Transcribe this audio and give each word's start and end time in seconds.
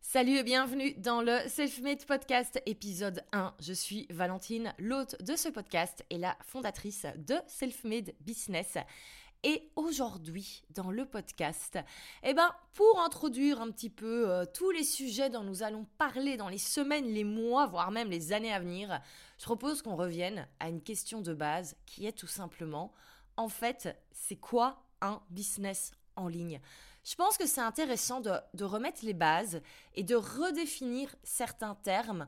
Salut 0.00 0.38
et 0.38 0.42
bienvenue 0.42 0.94
dans 0.94 1.20
le 1.20 1.46
Selfmade 1.46 2.06
Podcast 2.06 2.62
épisode 2.64 3.22
1. 3.32 3.52
Je 3.60 3.74
suis 3.74 4.06
Valentine, 4.08 4.72
l'hôte 4.78 5.22
de 5.22 5.36
ce 5.36 5.50
podcast 5.50 6.06
et 6.08 6.16
la 6.16 6.34
fondatrice 6.40 7.06
de 7.16 7.34
Selfmade 7.46 8.14
Business. 8.20 8.78
Et 9.42 9.70
aujourd'hui, 9.76 10.62
dans 10.70 10.90
le 10.90 11.04
podcast, 11.04 11.78
eh 12.22 12.32
ben, 12.32 12.50
pour 12.72 13.02
introduire 13.02 13.60
un 13.60 13.70
petit 13.70 13.90
peu 13.90 14.30
euh, 14.30 14.46
tous 14.46 14.70
les 14.70 14.84
sujets 14.84 15.28
dont 15.28 15.44
nous 15.44 15.62
allons 15.62 15.84
parler 15.98 16.38
dans 16.38 16.48
les 16.48 16.56
semaines, 16.56 17.12
les 17.12 17.24
mois, 17.24 17.66
voire 17.66 17.90
même 17.90 18.08
les 18.08 18.32
années 18.32 18.54
à 18.54 18.60
venir, 18.60 19.02
je 19.38 19.44
propose 19.44 19.82
qu'on 19.82 19.96
revienne 19.96 20.48
à 20.60 20.70
une 20.70 20.80
question 20.80 21.20
de 21.20 21.34
base 21.34 21.76
qui 21.84 22.06
est 22.06 22.16
tout 22.16 22.26
simplement, 22.26 22.94
en 23.36 23.50
fait, 23.50 23.98
c'est 24.12 24.36
quoi 24.36 24.82
un 25.02 25.20
business 25.28 25.92
en 26.16 26.28
ligne? 26.28 26.58
Je 27.04 27.14
pense 27.16 27.36
que 27.36 27.46
c'est 27.46 27.60
intéressant 27.60 28.20
de, 28.20 28.64
remettre 28.64 29.04
les 29.04 29.14
bases 29.14 29.60
et 29.94 30.04
de 30.04 30.14
redéfinir 30.14 31.14
certains 31.24 31.74
termes 31.74 32.26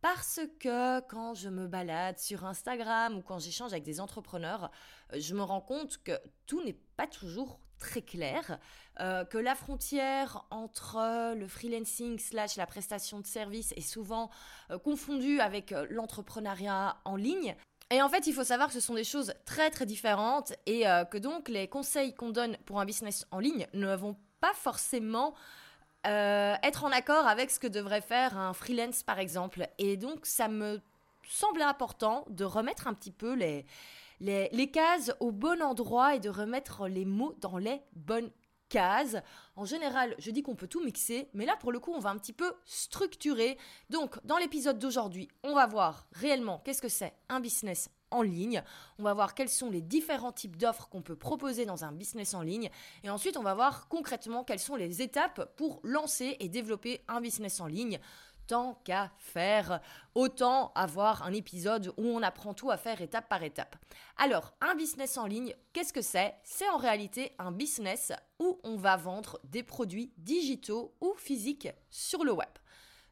parce 0.00 0.40
que 0.60 1.00
quand 1.08 1.34
je 1.34 1.48
me 1.48 1.66
balade 1.66 2.18
sur 2.18 2.44
Instagram 2.44 3.16
ou 3.16 3.22
quand 3.22 3.38
j'échange 3.38 3.72
avec 3.72 3.84
des 3.84 4.00
entrepreneurs, 4.00 4.70
euh, 5.12 5.20
je 5.20 5.34
me 5.34 5.42
rends 5.42 5.60
compte 5.60 5.98
que 6.02 6.12
tout 6.46 6.62
n'est 6.62 6.78
pas 6.96 7.06
toujours 7.06 7.60
très 7.78 8.02
clair, 8.02 8.58
euh, 9.00 9.24
que 9.24 9.38
la 9.38 9.54
frontière 9.54 10.44
entre 10.50 11.34
le 11.34 11.46
freelancing 11.46 12.18
slash 12.18 12.56
la 12.56 12.66
prestation 12.66 13.20
de 13.20 13.26
service 13.26 13.72
est 13.72 13.80
souvent 13.80 14.30
euh, 14.70 14.78
confondue 14.78 15.40
avec 15.40 15.74
l'entrepreneuriat 15.90 16.98
en 17.04 17.16
ligne. 17.16 17.56
Et 17.90 18.02
en 18.02 18.08
fait, 18.08 18.26
il 18.26 18.32
faut 18.32 18.44
savoir 18.44 18.68
que 18.68 18.74
ce 18.74 18.80
sont 18.80 18.94
des 18.94 19.04
choses 19.04 19.32
très 19.44 19.70
très 19.70 19.86
différentes 19.86 20.52
et 20.66 20.82
que 21.10 21.18
donc 21.18 21.48
les 21.48 21.68
conseils 21.68 22.14
qu'on 22.14 22.30
donne 22.30 22.56
pour 22.66 22.80
un 22.80 22.84
business 22.84 23.26
en 23.30 23.38
ligne 23.38 23.68
ne 23.74 23.94
vont 23.94 24.16
pas 24.40 24.52
forcément 24.54 25.34
être 26.04 26.84
en 26.84 26.90
accord 26.90 27.28
avec 27.28 27.50
ce 27.50 27.60
que 27.60 27.68
devrait 27.68 28.00
faire 28.00 28.36
un 28.36 28.52
freelance 28.54 29.04
par 29.04 29.20
exemple. 29.20 29.68
Et 29.78 29.96
donc, 29.96 30.26
ça 30.26 30.48
me 30.48 30.80
semblait 31.28 31.64
important 31.64 32.24
de 32.28 32.44
remettre 32.44 32.88
un 32.88 32.94
petit 32.94 33.12
peu 33.12 33.34
les, 33.34 33.64
les, 34.20 34.70
cases 34.70 35.12
au 35.20 35.32
bon 35.32 35.62
endroit 35.62 36.14
et 36.14 36.20
de 36.20 36.28
remettre 36.28 36.88
les 36.88 37.04
mots 37.04 37.34
dans 37.40 37.58
les 37.58 37.80
bonnes 37.94 38.30
En 38.74 39.64
général, 39.64 40.14
je 40.18 40.30
dis 40.30 40.42
qu'on 40.42 40.54
peut 40.54 40.66
tout 40.66 40.84
mixer, 40.84 41.28
mais 41.34 41.46
là 41.46 41.56
pour 41.56 41.72
le 41.72 41.78
coup, 41.78 41.92
on 41.92 41.98
va 41.98 42.10
un 42.10 42.18
petit 42.18 42.32
peu 42.32 42.52
structurer. 42.64 43.58
Donc, 43.90 44.18
dans 44.24 44.36
l'épisode 44.36 44.78
d'aujourd'hui, 44.78 45.28
on 45.42 45.54
va 45.54 45.66
voir 45.66 46.06
réellement 46.12 46.60
qu'est-ce 46.64 46.82
que 46.82 46.88
c'est 46.88 47.14
un 47.28 47.40
business 47.40 47.90
en 48.10 48.22
ligne. 48.22 48.62
On 48.98 49.02
va 49.02 49.14
voir 49.14 49.34
quels 49.34 49.48
sont 49.48 49.70
les 49.70 49.80
différents 49.80 50.32
types 50.32 50.56
d'offres 50.56 50.88
qu'on 50.88 51.02
peut 51.02 51.16
proposer 51.16 51.66
dans 51.66 51.84
un 51.84 51.92
business 51.92 52.34
en 52.34 52.42
ligne. 52.42 52.70
Et 53.02 53.10
ensuite, 53.10 53.36
on 53.36 53.42
va 53.42 53.54
voir 53.54 53.88
concrètement 53.88 54.44
quelles 54.44 54.60
sont 54.60 54.76
les 54.76 55.02
étapes 55.02 55.54
pour 55.56 55.80
lancer 55.82 56.36
et 56.40 56.48
développer 56.48 57.02
un 57.08 57.20
business 57.20 57.60
en 57.60 57.66
ligne 57.66 57.98
tant 58.46 58.80
qu'à 58.84 59.10
faire, 59.18 59.80
autant 60.14 60.72
avoir 60.74 61.22
un 61.22 61.32
épisode 61.32 61.92
où 61.96 62.04
on 62.04 62.22
apprend 62.22 62.54
tout 62.54 62.70
à 62.70 62.76
faire 62.76 63.00
étape 63.00 63.28
par 63.28 63.42
étape. 63.42 63.76
Alors, 64.16 64.52
un 64.60 64.74
business 64.74 65.16
en 65.18 65.26
ligne, 65.26 65.54
qu'est-ce 65.72 65.92
que 65.92 66.02
c'est? 66.02 66.34
C'est 66.44 66.68
en 66.68 66.76
réalité 66.76 67.32
un 67.38 67.52
business 67.52 68.12
où 68.38 68.58
on 68.64 68.76
va 68.76 68.96
vendre 68.96 69.40
des 69.44 69.62
produits 69.62 70.12
digitaux 70.18 70.94
ou 71.00 71.14
physiques 71.16 71.68
sur 71.90 72.24
le 72.24 72.32
web. 72.32 72.48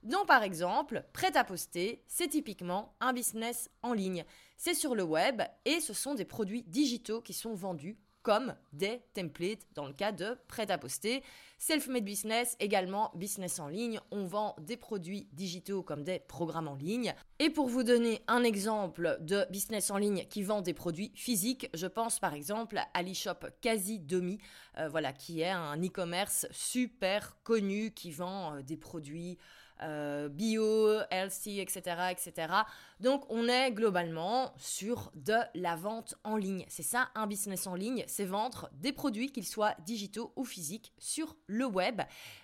Donc 0.04 0.26
par 0.26 0.42
exemple, 0.42 1.02
prêt 1.14 1.34
à 1.34 1.44
poster, 1.44 2.04
c'est 2.06 2.28
typiquement 2.28 2.94
un 3.00 3.14
business 3.14 3.70
en 3.82 3.94
ligne. 3.94 4.24
C'est 4.58 4.74
sur 4.74 4.94
le 4.94 5.02
web 5.02 5.40
et 5.64 5.80
ce 5.80 5.94
sont 5.94 6.14
des 6.14 6.26
produits 6.26 6.62
digitaux 6.64 7.22
qui 7.22 7.32
sont 7.32 7.54
vendus 7.54 7.96
comme 8.24 8.56
des 8.72 9.02
templates 9.12 9.68
dans 9.74 9.86
le 9.86 9.92
cas 9.92 10.10
de 10.10 10.36
prêt 10.48 10.70
à 10.70 10.78
poster. 10.78 11.22
Self-made 11.58 12.04
business, 12.04 12.56
également 12.58 13.12
business 13.14 13.60
en 13.60 13.68
ligne. 13.68 14.00
On 14.10 14.24
vend 14.24 14.56
des 14.60 14.76
produits 14.76 15.28
digitaux 15.32 15.82
comme 15.82 16.02
des 16.02 16.18
programmes 16.18 16.66
en 16.66 16.74
ligne. 16.74 17.14
Et 17.38 17.50
pour 17.50 17.68
vous 17.68 17.84
donner 17.84 18.22
un 18.26 18.42
exemple 18.42 19.18
de 19.20 19.46
business 19.50 19.90
en 19.90 19.98
ligne 19.98 20.24
qui 20.28 20.42
vend 20.42 20.62
des 20.62 20.74
produits 20.74 21.12
physiques, 21.14 21.68
je 21.74 21.86
pense 21.86 22.18
par 22.18 22.34
exemple 22.34 22.80
à 22.92 23.02
l'e-shop 23.02 23.46
Quasi 23.60 24.00
Domi, 24.00 24.38
euh, 24.78 24.88
voilà, 24.88 25.12
qui 25.12 25.42
est 25.42 25.50
un 25.50 25.76
e-commerce 25.76 26.46
super 26.50 27.36
connu 27.44 27.92
qui 27.92 28.10
vend 28.10 28.56
euh, 28.56 28.62
des 28.62 28.76
produits 28.76 29.38
euh, 29.84 30.28
bio, 30.28 31.00
healthy, 31.10 31.60
etc., 31.60 32.10
etc. 32.10 32.52
Donc 33.00 33.24
on 33.28 33.48
est 33.48 33.70
globalement 33.72 34.52
sur 34.56 35.12
de 35.14 35.36
la 35.54 35.76
vente 35.76 36.14
en 36.24 36.36
ligne. 36.36 36.64
C'est 36.68 36.82
ça 36.82 37.10
un 37.14 37.26
business 37.26 37.66
en 37.66 37.74
ligne, 37.74 38.04
c'est 38.06 38.24
vendre 38.24 38.70
des 38.72 38.92
produits 38.92 39.30
qu'ils 39.30 39.46
soient 39.46 39.74
digitaux 39.84 40.32
ou 40.36 40.44
physiques 40.44 40.92
sur 40.98 41.36
le 41.46 41.66
web. 41.66 42.00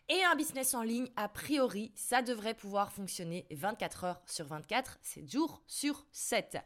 Et 0.08 0.22
un 0.24 0.36
business 0.36 0.74
en 0.74 0.82
ligne, 0.82 1.08
a 1.16 1.28
priori, 1.28 1.92
ça 1.94 2.22
devrait 2.22 2.54
pouvoir 2.54 2.92
fonctionner 2.92 3.46
24 3.50 4.04
heures 4.04 4.22
sur 4.26 4.46
24, 4.46 4.98
7 5.02 5.30
jours 5.30 5.62
sur 5.66 6.06
7. 6.12 6.58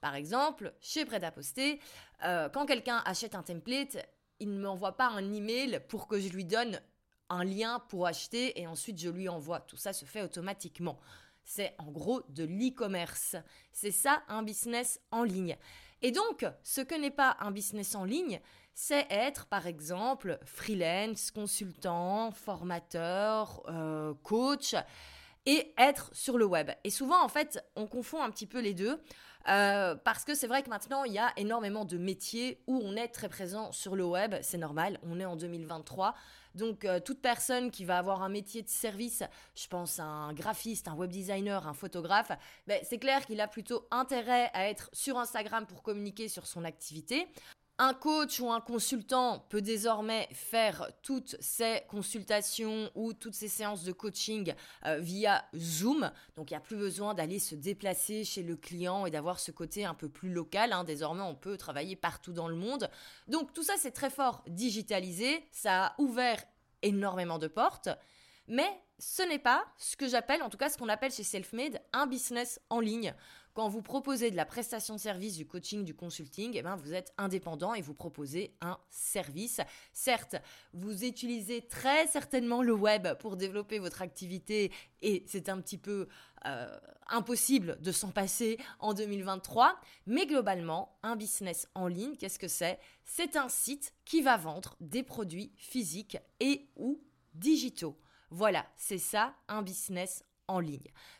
Par 0.00 0.14
exemple, 0.14 0.72
chez 0.80 1.04
Prêt 1.04 1.22
à 1.24 1.30
poster, 1.30 1.80
euh, 2.24 2.48
quand 2.48 2.66
quelqu'un 2.66 3.02
achète 3.04 3.34
un 3.34 3.42
template, 3.42 3.98
il 4.38 4.54
ne 4.54 4.60
m'envoie 4.60 4.96
pas 4.96 5.08
un 5.08 5.32
email 5.32 5.80
pour 5.88 6.08
que 6.08 6.18
je 6.18 6.28
lui 6.30 6.44
donne 6.44 6.80
un 7.30 7.44
lien 7.44 7.80
pour 7.88 8.06
acheter 8.06 8.60
et 8.60 8.66
ensuite 8.66 9.00
je 9.00 9.08
lui 9.08 9.28
envoie. 9.28 9.60
Tout 9.60 9.76
ça 9.76 9.92
se 9.92 10.04
fait 10.04 10.22
automatiquement. 10.22 10.98
C'est 11.44 11.74
en 11.78 11.90
gros 11.90 12.22
de 12.28 12.44
l'e-commerce. 12.44 13.36
C'est 13.72 13.90
ça 13.90 14.22
un 14.28 14.42
business 14.42 15.00
en 15.10 15.22
ligne. 15.22 15.56
Et 16.02 16.12
donc, 16.12 16.46
ce 16.62 16.80
que 16.80 16.94
n'est 16.94 17.10
pas 17.10 17.36
un 17.40 17.50
business 17.50 17.94
en 17.94 18.04
ligne, 18.04 18.40
c'est 18.74 19.06
être 19.10 19.46
par 19.46 19.66
exemple 19.66 20.38
freelance, 20.44 21.30
consultant, 21.30 22.30
formateur, 22.30 23.62
euh, 23.68 24.14
coach 24.22 24.74
et 25.46 25.74
être 25.78 26.10
sur 26.14 26.38
le 26.38 26.44
web. 26.44 26.70
Et 26.84 26.90
souvent, 26.90 27.22
en 27.22 27.28
fait, 27.28 27.64
on 27.76 27.86
confond 27.86 28.22
un 28.22 28.30
petit 28.30 28.46
peu 28.46 28.60
les 28.60 28.74
deux. 28.74 29.00
Euh, 29.48 29.94
parce 29.94 30.24
que 30.24 30.34
c'est 30.34 30.46
vrai 30.46 30.62
que 30.62 30.68
maintenant, 30.68 31.04
il 31.04 31.12
y 31.12 31.18
a 31.18 31.32
énormément 31.36 31.84
de 31.84 31.96
métiers 31.96 32.62
où 32.66 32.80
on 32.84 32.94
est 32.94 33.08
très 33.08 33.28
présent 33.28 33.72
sur 33.72 33.96
le 33.96 34.04
web. 34.04 34.34
C'est 34.42 34.58
normal, 34.58 34.98
on 35.02 35.18
est 35.18 35.24
en 35.24 35.36
2023. 35.36 36.14
Donc 36.54 36.84
euh, 36.84 37.00
toute 37.00 37.20
personne 37.20 37.70
qui 37.70 37.84
va 37.84 37.98
avoir 37.98 38.22
un 38.22 38.28
métier 38.28 38.62
de 38.62 38.68
service, 38.68 39.22
je 39.54 39.66
pense 39.68 39.98
un 39.98 40.32
graphiste, 40.32 40.88
un 40.88 40.94
web 40.94 41.10
designer, 41.10 41.66
un 41.66 41.74
photographe, 41.74 42.32
ben, 42.66 42.80
c'est 42.88 42.98
clair 42.98 43.24
qu'il 43.26 43.40
a 43.40 43.48
plutôt 43.48 43.86
intérêt 43.90 44.50
à 44.52 44.68
être 44.68 44.90
sur 44.92 45.18
Instagram 45.18 45.66
pour 45.66 45.82
communiquer 45.82 46.28
sur 46.28 46.46
son 46.46 46.64
activité. 46.64 47.28
Un 47.82 47.94
coach 47.94 48.40
ou 48.40 48.52
un 48.52 48.60
consultant 48.60 49.46
peut 49.48 49.62
désormais 49.62 50.28
faire 50.32 50.86
toutes 51.02 51.34
ses 51.40 51.80
consultations 51.88 52.90
ou 52.94 53.14
toutes 53.14 53.32
ses 53.32 53.48
séances 53.48 53.84
de 53.84 53.92
coaching 53.92 54.52
euh, 54.84 54.98
via 54.98 55.46
Zoom. 55.56 56.10
Donc 56.36 56.50
il 56.50 56.52
n'y 56.52 56.58
a 56.58 56.60
plus 56.60 56.76
besoin 56.76 57.14
d'aller 57.14 57.38
se 57.38 57.54
déplacer 57.54 58.22
chez 58.22 58.42
le 58.42 58.56
client 58.56 59.06
et 59.06 59.10
d'avoir 59.10 59.40
ce 59.40 59.50
côté 59.50 59.86
un 59.86 59.94
peu 59.94 60.10
plus 60.10 60.30
local. 60.30 60.74
Hein. 60.74 60.84
Désormais, 60.84 61.22
on 61.22 61.34
peut 61.34 61.56
travailler 61.56 61.96
partout 61.96 62.34
dans 62.34 62.48
le 62.48 62.54
monde. 62.54 62.90
Donc 63.28 63.54
tout 63.54 63.62
ça, 63.62 63.72
c'est 63.78 63.92
très 63.92 64.10
fort 64.10 64.44
digitalisé. 64.46 65.48
Ça 65.50 65.86
a 65.86 65.94
ouvert 65.96 66.44
énormément 66.82 67.38
de 67.38 67.48
portes. 67.48 67.88
Mais 68.46 68.68
ce 68.98 69.22
n'est 69.22 69.38
pas 69.38 69.64
ce 69.78 69.96
que 69.96 70.06
j'appelle, 70.06 70.42
en 70.42 70.50
tout 70.50 70.58
cas 70.58 70.68
ce 70.68 70.76
qu'on 70.76 70.90
appelle 70.90 71.12
chez 71.12 71.22
Selfmade, 71.22 71.80
un 71.94 72.06
business 72.06 72.60
en 72.68 72.80
ligne. 72.80 73.14
Quand 73.54 73.68
vous 73.68 73.82
proposez 73.82 74.30
de 74.30 74.36
la 74.36 74.46
prestation 74.46 74.94
de 74.94 75.00
service, 75.00 75.36
du 75.36 75.46
coaching, 75.46 75.84
du 75.84 75.94
consulting, 75.94 76.52
eh 76.54 76.62
ben, 76.62 76.76
vous 76.76 76.94
êtes 76.94 77.12
indépendant 77.18 77.74
et 77.74 77.82
vous 77.82 77.94
proposez 77.94 78.54
un 78.60 78.78
service. 78.90 79.60
Certes, 79.92 80.36
vous 80.72 81.04
utilisez 81.04 81.62
très 81.62 82.06
certainement 82.06 82.62
le 82.62 82.72
web 82.72 83.08
pour 83.18 83.36
développer 83.36 83.78
votre 83.78 84.02
activité 84.02 84.72
et 85.02 85.24
c'est 85.26 85.48
un 85.48 85.60
petit 85.60 85.78
peu 85.78 86.08
euh, 86.46 86.78
impossible 87.08 87.78
de 87.80 87.92
s'en 87.92 88.10
passer 88.10 88.58
en 88.78 88.94
2023. 88.94 89.80
Mais 90.06 90.26
globalement, 90.26 90.96
un 91.02 91.16
business 91.16 91.68
en 91.74 91.88
ligne, 91.88 92.16
qu'est-ce 92.16 92.38
que 92.38 92.48
c'est? 92.48 92.78
C'est 93.04 93.36
un 93.36 93.48
site 93.48 93.92
qui 94.04 94.22
va 94.22 94.36
vendre 94.36 94.76
des 94.80 95.02
produits 95.02 95.52
physiques 95.56 96.18
et 96.38 96.68
ou 96.76 97.02
digitaux. 97.34 97.98
Voilà, 98.30 98.64
c'est 98.76 98.98
ça 98.98 99.34
un 99.48 99.62
business 99.62 100.22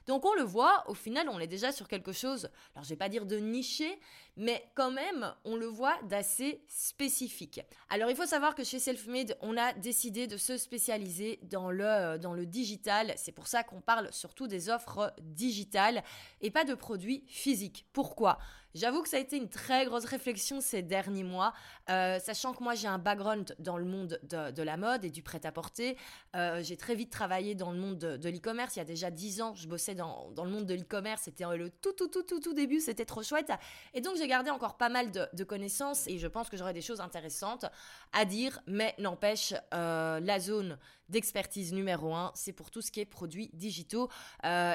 Donc 0.07 0.25
on 0.25 0.35
le 0.35 0.43
voit, 0.43 0.85
au 0.89 0.95
final, 0.95 1.29
on 1.29 1.39
est 1.39 1.47
déjà 1.47 1.73
sur 1.73 1.87
quelque 1.87 2.13
chose, 2.13 2.51
alors 2.75 2.85
je 2.85 2.91
vais 2.91 2.97
pas 2.97 3.09
dire 3.09 3.27
de 3.27 3.37
niché, 3.37 4.01
mais 4.37 4.65
quand 4.75 4.91
même, 4.91 5.35
on 5.45 5.57
le 5.57 5.67
voit 5.67 5.97
d'assez 6.05 6.65
spécifique. 6.67 7.61
Alors 7.91 8.11
il 8.11 8.17
faut 8.17 8.27
savoir 8.27 8.55
que 8.55 8.65
chez 8.65 8.79
Selfmade, 8.79 9.37
on 9.41 9.57
a 9.57 9.73
décidé 9.75 10.27
de 10.27 10.37
se 10.37 10.57
spécialiser 10.57 11.39
dans 11.43 11.71
le, 11.71 12.19
dans 12.19 12.33
le 12.33 12.47
digital. 12.47 13.13
C'est 13.17 13.33
pour 13.33 13.47
ça 13.47 13.63
qu'on 13.63 13.81
parle 13.81 14.13
surtout 14.13 14.47
des 14.47 14.69
offres 14.69 15.13
digitales 15.21 16.03
et 16.41 16.51
pas 16.51 16.65
de 16.65 16.75
produits 16.75 17.25
physiques. 17.29 17.87
Pourquoi? 17.93 18.39
J'avoue 18.75 19.03
que 19.03 19.09
ça 19.09 19.17
a 19.17 19.21
été 19.21 19.37
une 19.37 19.49
très 19.49 19.85
grosse 19.85 20.05
réflexion 20.05 20.61
ces 20.61 20.83
derniers 20.83 21.25
mois, 21.25 21.53
euh, 21.89 22.19
sachant 22.21 22.55
que 22.55 22.63
moi 22.63 22.75
j'ai 22.75 22.87
un 22.87 22.99
background 22.99 23.57
dans 23.59 23.77
le 23.77 23.85
monde 23.85 24.21
de, 24.23 24.63
la 24.63 24.77
mode 24.77 25.05
et 25.05 25.11
du 25.11 25.23
prêt-à-porter. 25.23 25.97
Euh, 26.37 26.63
j'ai 26.63 26.77
très 26.77 26.95
vite 26.95 27.11
travaillé 27.11 27.57
dans 27.57 27.73
le 27.73 27.79
monde 27.79 27.99
de, 27.99 28.29
l'e-commerce. 28.29 28.77
Il 28.77 28.79
y 28.79 28.83
a 28.83 28.85
déjà 28.85 29.11
10 29.11 29.43
ans, 29.43 29.55
je 29.55 29.67
bossais 29.67 29.95
dans, 29.95 30.33
le 30.37 30.51
monde 30.51 30.67
de 30.67 30.75
l'e-commerce. 30.75 31.23
C'était 31.23 31.45
le 31.57 31.71
tout, 31.71 31.93
tout, 31.93 32.09
tout, 32.09 32.23
tout, 32.23 32.39
tout 32.39 32.55
début. 32.55 32.81
C'était 32.81 33.05
trop 33.05 33.23
chouette. 33.23 33.51
Et 33.93 34.01
donc 34.01 34.17
j'ai 34.17 34.29
gardé 34.29 34.51
encore 34.51 34.77
pas 34.77 34.89
mal 34.89 35.11
de, 35.11 35.45
connaissances 35.45 36.07
et 36.07 36.19
je 36.19 36.29
pense 36.29 36.49
que 36.49 36.57
j'aurai 36.57 36.73
des 36.73 36.83
choses 36.83 37.01
intéressantes 37.01 37.65
à 38.13 38.25
dire. 38.25 38.61
Mais 38.67 38.95
n'empêche, 38.99 39.53
euh, 39.75 40.21
la 40.21 40.39
zone 40.39 40.79
d'expertise 41.11 41.73
numéro 41.73 42.15
un, 42.15 42.33
c'est 42.35 42.53
pour 42.53 42.71
tout 42.71 42.83
ce 42.83 42.91
qui 42.91 43.01
est 43.01 43.05
produits 43.05 43.51
digitaux. 43.53 44.09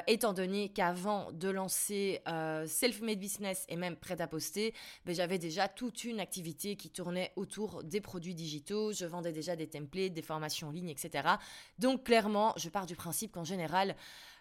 étant 0.08 0.34
donné 0.34 0.70
qu'avant 0.70 1.32
de 1.32 1.50
lancer 1.50 2.22
Self-Made 2.26 3.20
Business 3.20 3.66
et 3.70 3.76
même 3.76 3.96
prêt 3.96 4.22
à 4.22 4.28
poster, 4.28 4.74
mais 5.06 5.14
j'avais 5.14 5.38
déjà 5.38 5.68
toute 5.68 6.04
une 6.04 6.20
activité 6.20 6.76
qui 6.76 6.90
tournait 6.90 7.32
autour 7.36 7.84
des 7.84 8.02
produits 8.02 8.36
digitaux. 8.36 8.92
Je 8.94 9.06
vendais 9.06 9.32
déjà 9.32 9.56
des 9.56 9.68
templates, 9.68 10.14
des 10.14 10.22
formations 10.22 10.70
en 10.70 10.72
ligne, 10.72 10.90
etc. 10.90 11.28
Donc 11.80 12.04
clairement, 12.04 12.54
je 12.58 12.70
pars 12.70 12.86
du 12.86 12.96
principe 12.96 13.32
qu'en 13.32 13.44
général, 13.44 13.96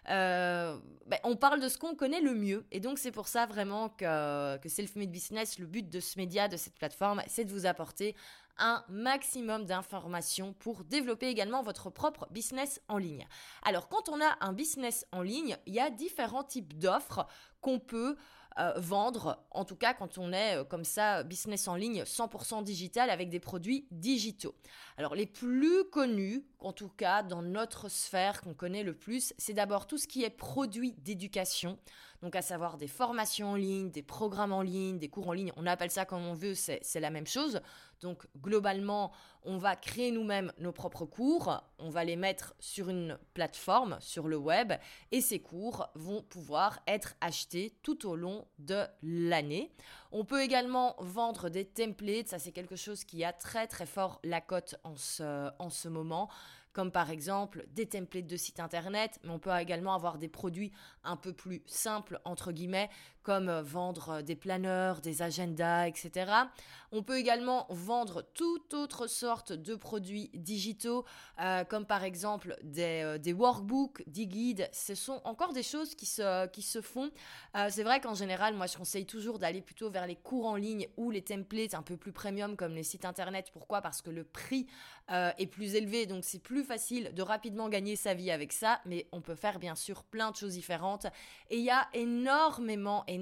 euh, 0.09 0.77
ben, 1.07 1.17
on 1.23 1.35
parle 1.35 1.59
de 1.59 1.67
ce 1.67 1.77
qu'on 1.77 1.95
connaît 1.95 2.21
le 2.21 2.33
mieux. 2.33 2.65
Et 2.71 2.79
donc 2.79 2.99
c'est 2.99 3.11
pour 3.11 3.27
ça 3.27 3.45
vraiment 3.45 3.89
que, 3.89 4.57
que 4.57 4.69
Self-Made 4.69 5.11
Business, 5.11 5.59
le 5.59 5.65
but 5.65 5.89
de 5.89 5.99
ce 5.99 6.17
média, 6.17 6.47
de 6.47 6.57
cette 6.57 6.75
plateforme, 6.75 7.21
c'est 7.27 7.45
de 7.45 7.51
vous 7.51 7.65
apporter 7.65 8.15
un 8.57 8.83
maximum 8.89 9.65
d'informations 9.65 10.53
pour 10.53 10.83
développer 10.83 11.27
également 11.27 11.61
votre 11.61 11.89
propre 11.89 12.27
business 12.31 12.81
en 12.87 12.97
ligne. 12.97 13.27
Alors 13.63 13.87
quand 13.89 14.09
on 14.09 14.21
a 14.21 14.37
un 14.41 14.53
business 14.53 15.05
en 15.11 15.21
ligne, 15.21 15.57
il 15.65 15.73
y 15.73 15.79
a 15.79 15.89
différents 15.89 16.43
types 16.43 16.77
d'offres 16.77 17.27
qu'on 17.61 17.79
peut 17.79 18.15
euh, 18.57 18.73
vendre, 18.77 19.43
en 19.51 19.65
tout 19.65 19.75
cas 19.75 19.93
quand 19.93 20.17
on 20.17 20.31
est 20.31 20.55
euh, 20.55 20.63
comme 20.63 20.85
ça, 20.85 21.23
business 21.23 21.67
en 21.67 21.75
ligne 21.75 22.03
100% 22.03 22.63
digital 22.63 23.09
avec 23.09 23.29
des 23.29 23.41
produits 23.41 23.85
digitaux. 23.91 24.55
Alors 24.97 25.13
les 25.13 25.25
plus 25.25 25.83
connus, 25.91 26.45
en 26.59 26.71
tout 26.71 26.87
cas 26.87 27.21
dans 27.21 27.41
notre 27.41 27.89
sphère 27.89 28.39
qu'on 28.41 28.53
connaît 28.53 28.83
le 28.83 28.95
plus, 28.95 29.33
c'est 29.37 29.53
d'abord 29.53 29.87
tout 29.87 29.97
ce 29.97 30.07
qui 30.07 30.23
est 30.23 30.29
produits 30.29 30.93
d'éducation, 30.99 31.77
donc 32.21 32.35
à 32.35 32.41
savoir 32.41 32.77
des 32.77 32.87
formations 32.87 33.51
en 33.51 33.55
ligne, 33.55 33.91
des 33.91 34.03
programmes 34.03 34.53
en 34.53 34.61
ligne, 34.61 34.99
des 34.99 35.09
cours 35.09 35.27
en 35.27 35.33
ligne, 35.33 35.51
on 35.57 35.65
appelle 35.65 35.91
ça 35.91 36.05
comme 36.05 36.25
on 36.25 36.33
veut, 36.33 36.55
c'est 36.55 36.99
la 36.99 37.09
même 37.09 37.27
chose. 37.27 37.59
Donc 38.01 38.25
globalement, 38.37 39.11
on 39.45 39.57
va 39.57 39.75
créer 39.75 40.11
nous-mêmes 40.11 40.51
nos 40.59 40.71
propres 40.71 41.05
cours, 41.05 41.61
on 41.79 41.89
va 41.89 42.03
les 42.03 42.15
mettre 42.15 42.55
sur 42.59 42.89
une 42.89 43.17
plateforme, 43.33 43.97
sur 43.99 44.27
le 44.27 44.37
web, 44.37 44.73
et 45.11 45.21
ces 45.21 45.39
cours 45.39 45.87
vont 45.95 46.21
pouvoir 46.23 46.79
être 46.87 47.15
achetés 47.21 47.77
tout 47.83 48.07
au 48.07 48.15
long 48.15 48.45
de 48.59 48.83
l'année. 49.01 49.71
On 50.11 50.25
peut 50.25 50.41
également 50.41 50.95
vendre 50.99 51.49
des 51.49 51.65
templates, 51.65 52.29
ça 52.29 52.39
c'est 52.39 52.51
quelque 52.51 52.75
chose 52.75 53.03
qui 53.03 53.23
a 53.23 53.33
très 53.33 53.67
très 53.67 53.85
fort 53.85 54.19
la 54.23 54.41
cote 54.41 54.75
en 54.83 54.95
ce, 54.95 55.49
en 55.59 55.69
ce 55.69 55.87
moment 55.87 56.29
comme 56.75 56.91
par 56.91 57.09
exemple 57.09 57.65
des 57.71 57.85
templates 57.85 58.27
de 58.27 58.35
site 58.35 58.59
internet, 58.59 59.17
mais 59.23 59.29
on 59.29 59.39
peut 59.39 59.57
également 59.57 59.95
avoir 59.95 60.17
des 60.17 60.27
produits 60.27 60.73
un 61.05 61.15
peu 61.15 61.31
plus 61.31 61.63
simples, 61.65 62.19
entre 62.25 62.51
guillemets, 62.51 62.89
comme 63.25 63.49
euh, 63.49 63.63
vendre 63.63 64.09
euh, 64.09 64.21
des 64.21 64.35
planeurs, 64.35 65.01
des 65.01 65.23
agendas, 65.23 65.87
etc. 65.87 66.31
On 66.91 67.01
peut 67.01 67.17
également 67.17 67.65
vendre 67.69 68.23
toute 68.35 68.73
autre 68.73 69.07
sorte 69.07 69.51
de 69.51 69.75
produits 69.75 70.29
digitaux, 70.33 71.03
euh, 71.41 71.63
comme 71.65 71.85
par 71.85 72.03
exemple 72.03 72.55
des, 72.63 73.17
des, 73.19 73.33
workbooks, 73.33 74.03
des 74.07 74.27
guides. 74.27 74.69
Ce 74.71 74.93
sont 74.95 75.19
encore 75.25 75.51
des 75.51 75.63
choses 75.63 75.95
qui 75.95 76.05
se, 76.05 76.45
qui 76.47 76.61
se 76.61 76.79
font. 76.79 77.09
c'est 77.69 77.83
vrai 77.83 77.99
qu'en 77.99 78.13
général, 78.13 78.53
moi, 78.53 78.67
je 78.67 78.77
conseille 78.77 79.05
toujours 79.05 79.39
d'aller 79.39 79.61
plutôt 79.61 79.89
vers 79.89 80.07
les 80.07 80.15
cours 80.15 80.45
en 80.45 80.55
ligne 80.55 80.87
ou 80.95 81.11
les 81.11 81.23
templates 81.23 81.73
un 81.73 81.81
peu 81.81 81.97
plus 81.97 82.13
premium 82.13 82.55
comme 82.55 82.75
les 82.75 82.83
sites 82.83 83.03
internet. 83.03 83.49
Pourquoi? 83.51 83.81
Parce 83.81 84.01
que 84.01 84.11
le 84.11 84.23
prix 84.23 84.67
est 85.09 85.47
plus 85.47 85.75
élevé, 85.75 86.05
donc 86.05 86.23
c'est 86.23 86.39
plus 86.39 86.63
facile 86.63 87.13
de 87.13 87.21
rapidement 87.21 87.67
gagner 87.67 87.95
sa 87.95 88.13
vie 88.13 88.31
avec 88.31 88.53
ça, 88.53 88.79
mais 88.85 89.07
on 89.11 89.21
peut 89.21 89.35
faire 89.35 89.59
bien 89.59 89.75
sûr 89.75 90.03
plein 90.03 90.31
de 90.31 90.35
choses 90.35 90.53
différentes. 90.53 91.07
Et 91.49 91.57
il 91.57 91.63
y 91.63 91.71
a 91.71 91.89
énormément, 91.93 93.03
énormément 93.07 93.14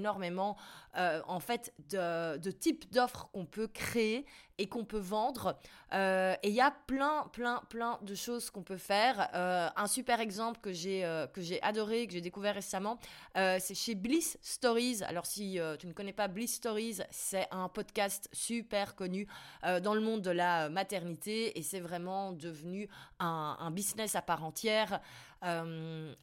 euh, 0.96 1.20
en 1.26 1.40
fait 1.40 1.72
de, 1.90 2.50
types 2.50 2.92
d'offres 2.92 3.28
qu'on 3.32 3.46
peut 3.46 3.66
créer 3.66 4.26
et 4.58 4.68
qu'on 4.68 4.84
peut 4.84 4.98
vendre. 4.98 5.58
Euh, 5.92 6.36
et 6.44 6.48
il 6.48 6.54
y 6.54 6.60
a 6.60 6.70
plein, 6.70 7.28
plein, 7.32 7.60
plein 7.68 7.98
de 8.02 8.14
choses 8.14 8.50
qu'on 8.50 8.62
peut 8.62 8.76
faire. 8.76 9.28
Euh, 9.34 9.68
un 9.74 9.88
super 9.88 10.20
exemple 10.20 10.60
que 10.60 10.72
j'ai 10.72 11.02
que 11.32 11.40
j'ai 11.40 11.60
adoré, 11.62 12.06
que 12.06 12.12
j'ai 12.12 12.20
découvert 12.20 12.54
récemment, 12.54 12.98
c'est 13.34 13.74
chez 13.74 13.96
Bliss 13.96 14.38
Stories. 14.40 15.02
Alors 15.02 15.26
si 15.26 15.58
tu 15.80 15.86
ne 15.86 15.92
connais 15.92 16.12
pas 16.12 16.28
Bliss 16.28 16.54
Stories, 16.54 17.00
c'est 17.10 17.48
un 17.50 17.68
podcast 17.68 18.28
super 18.32 18.94
connu 18.94 19.26
dans 19.82 19.94
le 19.94 20.00
monde 20.00 20.22
de 20.22 20.30
la 20.30 20.68
maternité 20.68 21.58
et 21.58 21.62
c'est 21.62 21.80
vraiment 21.80 22.32
devenu 22.32 22.88
un, 23.18 23.70
business 23.72 24.14
à 24.14 24.22
part 24.22 24.44
entière. 24.44 25.00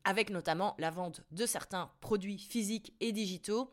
Avec 0.03 0.29
notamment 0.29 0.75
la 0.79 0.89
vente 0.89 1.21
de 1.31 1.45
certains 1.45 1.91
produits 2.01 2.39
physiques 2.39 2.93
et 2.99 3.11
digitaux 3.11 3.71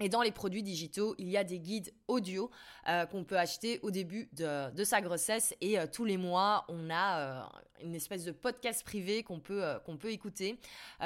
et 0.00 0.08
dans 0.08 0.22
les 0.22 0.32
produits 0.32 0.62
digitaux, 0.62 1.14
il 1.18 1.28
y 1.28 1.36
a 1.36 1.44
des 1.44 1.58
guides 1.58 1.92
audio 2.06 2.50
euh, 2.88 3.06
qu'on 3.06 3.24
peut 3.24 3.38
acheter 3.38 3.80
au 3.82 3.90
début 3.90 4.28
de, 4.32 4.84
sa 4.84 5.00
grossesse 5.00 5.54
et 5.60 5.78
euh, 5.78 5.86
tous 5.90 6.04
les 6.04 6.18
mois, 6.18 6.64
on 6.68 6.90
a 6.90 7.18
euh, 7.18 7.42
une 7.82 7.94
espèce 7.94 8.24
de 8.24 8.32
podcast 8.32 8.84
privé 8.84 9.22
qu'on 9.22 9.40
peut, 9.40 9.64
qu'on 9.84 9.96
peut 9.96 10.10
écouter. 10.10 10.58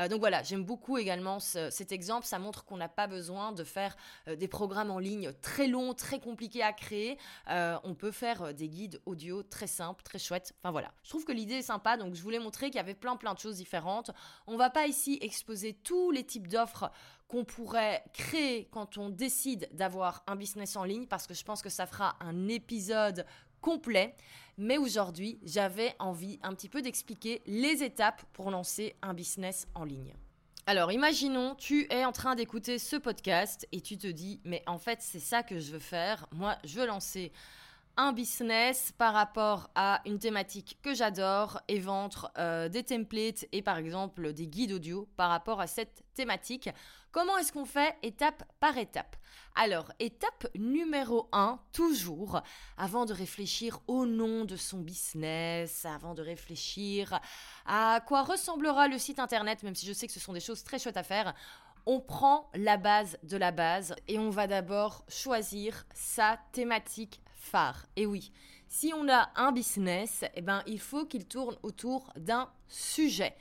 donc 0.08 0.20
voilà, 0.20 0.44
j'aime 0.44 0.64
beaucoup 0.64 0.98
également 0.98 1.40
cet 1.40 1.90
exemple. 1.90 2.26
Ça 2.26 2.38
montre 2.38 2.64
qu'on 2.64 2.76
n'a 2.76 2.88
pas 2.88 3.08
besoin 3.08 3.50
de 3.50 3.64
faire 3.64 3.96
des 4.28 4.46
programmes 4.46 4.92
en 4.92 5.00
ligne 5.00 5.32
très 5.42 5.66
longs, 5.66 5.94
très 5.94 6.20
compliqués 6.20 6.62
à 6.62 6.72
créer. 6.72 7.18
on 7.48 7.96
peut 7.98 8.12
faire 8.12 8.54
des 8.54 8.68
guides 8.68 9.00
audio 9.04 9.42
très 9.42 9.66
simples, 9.66 10.04
très 10.04 10.20
chouettes. 10.20 10.54
Enfin 10.60 10.70
voilà, 10.70 10.92
je 11.02 11.10
trouve 11.10 11.24
que 11.24 11.32
l'idée 11.32 11.54
est 11.54 11.62
sympa, 11.62 11.96
donc 11.96 12.14
je 12.14 12.22
voulais 12.22 12.38
montrer 12.38 12.66
qu'il 12.66 12.76
y 12.76 12.78
avait 12.78 12.94
plein 12.94 13.16
plein 13.16 13.34
de 13.34 13.40
choses 13.40 13.56
différentes. 13.56 14.12
On 14.46 14.56
va 14.56 14.70
pas 14.70 14.86
ici 14.86 15.18
exposer 15.22 15.72
tous 15.72 16.12
les 16.12 16.22
types 16.22 16.46
d'offres 16.46 16.92
qu'on 17.30 17.44
pourrait 17.44 18.02
créer 18.12 18.68
quand 18.72 18.98
on 18.98 19.08
décide 19.08 19.68
d'avoir 19.72 20.24
un 20.26 20.34
business 20.34 20.74
en 20.74 20.82
ligne 20.82 21.06
parce 21.06 21.28
que 21.28 21.34
je 21.34 21.44
pense 21.44 21.62
que 21.62 21.68
ça 21.68 21.86
fera 21.86 22.16
un 22.20 22.48
épisode 22.48 23.24
complet. 23.60 24.16
Mais 24.58 24.78
aujourd'hui, 24.78 25.38
j'avais 25.44 25.94
envie 26.00 26.40
un 26.42 26.54
petit 26.54 26.68
peu 26.68 26.82
d'expliquer 26.82 27.40
les 27.46 27.84
étapes 27.84 28.22
pour 28.32 28.50
lancer 28.50 28.96
un 29.00 29.14
business 29.14 29.68
en 29.76 29.84
ligne. 29.84 30.12
Alors, 30.66 30.90
imaginons, 30.90 31.54
tu 31.54 31.86
es 31.90 32.04
en 32.04 32.12
train 32.12 32.34
d'écouter 32.34 32.78
ce 32.78 32.96
podcast 32.96 33.66
et 33.70 33.80
tu 33.80 33.96
te 33.96 34.08
dis, 34.08 34.40
mais 34.44 34.62
en 34.66 34.78
fait, 34.78 35.00
c'est 35.00 35.20
ça 35.20 35.44
que 35.44 35.60
je 35.60 35.72
veux 35.72 35.78
faire. 35.78 36.26
Moi, 36.32 36.56
je 36.64 36.80
veux 36.80 36.86
lancer 36.86 37.32
un 37.96 38.12
business 38.12 38.92
par 38.96 39.14
rapport 39.14 39.70
à 39.74 40.00
une 40.06 40.18
thématique 40.18 40.78
que 40.82 40.94
j'adore 40.94 41.60
et 41.68 41.78
vendre 41.78 42.30
euh, 42.38 42.68
des 42.68 42.82
templates 42.82 43.46
et 43.52 43.62
par 43.62 43.76
exemple 43.76 44.32
des 44.32 44.46
guides 44.46 44.72
audio 44.72 45.08
par 45.16 45.30
rapport 45.30 45.60
à 45.60 45.66
cette 45.66 46.02
thématique. 46.14 46.70
Comment 47.12 47.36
est-ce 47.38 47.52
qu'on 47.52 47.64
fait 47.64 47.96
étape 48.02 48.44
par 48.60 48.78
étape? 48.78 49.16
Alors, 49.56 49.90
étape 49.98 50.46
numéro 50.54 51.28
1, 51.32 51.58
toujours, 51.72 52.40
avant 52.76 53.04
de 53.04 53.12
réfléchir 53.12 53.80
au 53.88 54.06
nom 54.06 54.44
de 54.44 54.54
son 54.54 54.78
business, 54.78 55.84
avant 55.84 56.14
de 56.14 56.22
réfléchir 56.22 57.18
à 57.66 58.00
quoi 58.06 58.22
ressemblera 58.22 58.86
le 58.86 58.96
site 58.96 59.18
internet, 59.18 59.62
même 59.64 59.74
si 59.74 59.86
je 59.86 59.92
sais 59.92 60.06
que 60.06 60.12
ce 60.12 60.20
sont 60.20 60.32
des 60.32 60.40
choses 60.40 60.62
très 60.62 60.78
chouettes 60.78 60.96
à 60.96 61.02
faire, 61.02 61.34
on 61.86 62.00
prend 62.00 62.48
la 62.54 62.76
base 62.76 63.18
de 63.22 63.36
la 63.36 63.50
base 63.50 63.94
et 64.06 64.18
on 64.18 64.30
va 64.30 64.46
d'abord 64.46 65.04
choisir 65.08 65.86
sa 65.94 66.38
thématique 66.52 67.20
Et 67.96 68.06
oui, 68.06 68.30
si 68.68 68.92
on 68.94 69.08
a 69.08 69.30
un 69.36 69.52
business, 69.52 70.24
eh 70.34 70.42
ben, 70.42 70.62
il 70.66 70.78
faut 70.78 71.04
qu'il 71.06 71.26
tourne 71.26 71.56
autour 71.62 72.12
d'un 72.16 72.48
sujet. 72.68 73.34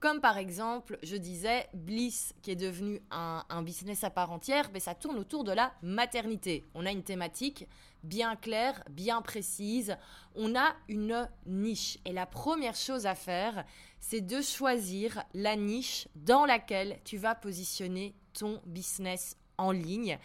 Comme 0.00 0.20
par 0.20 0.36
exemple, 0.36 0.98
je 1.02 1.16
disais, 1.16 1.66
Bliss, 1.72 2.34
qui 2.42 2.50
est 2.50 2.56
devenu 2.56 3.00
un, 3.10 3.62
business 3.62 4.04
à 4.04 4.10
part 4.10 4.30
entière, 4.30 4.68
mais 4.74 4.80
ça 4.80 4.94
tourne 4.94 5.16
autour 5.16 5.44
de 5.44 5.52
la 5.52 5.72
maternité. 5.82 6.62
On 6.74 6.84
a 6.84 6.90
une 6.90 7.02
thématique 7.02 7.66
bien 8.02 8.36
claire, 8.36 8.84
bien 8.90 9.22
précise. 9.22 9.96
On 10.34 10.54
a 10.56 10.74
une 10.88 11.26
niche. 11.46 11.96
Et 12.04 12.12
la 12.12 12.26
première 12.26 12.74
chose 12.74 13.06
à 13.06 13.14
faire, 13.14 13.64
c'est 13.98 14.20
de 14.20 14.42
choisir 14.42 15.22
la 15.32 15.56
niche 15.56 16.06
dans 16.16 16.44
laquelle 16.44 17.00
tu 17.04 17.16
vas 17.16 17.34
positionner 17.34 18.14
ton 18.34 18.60
business 18.66 19.38
en 19.56 19.70
ligne. 19.70 20.18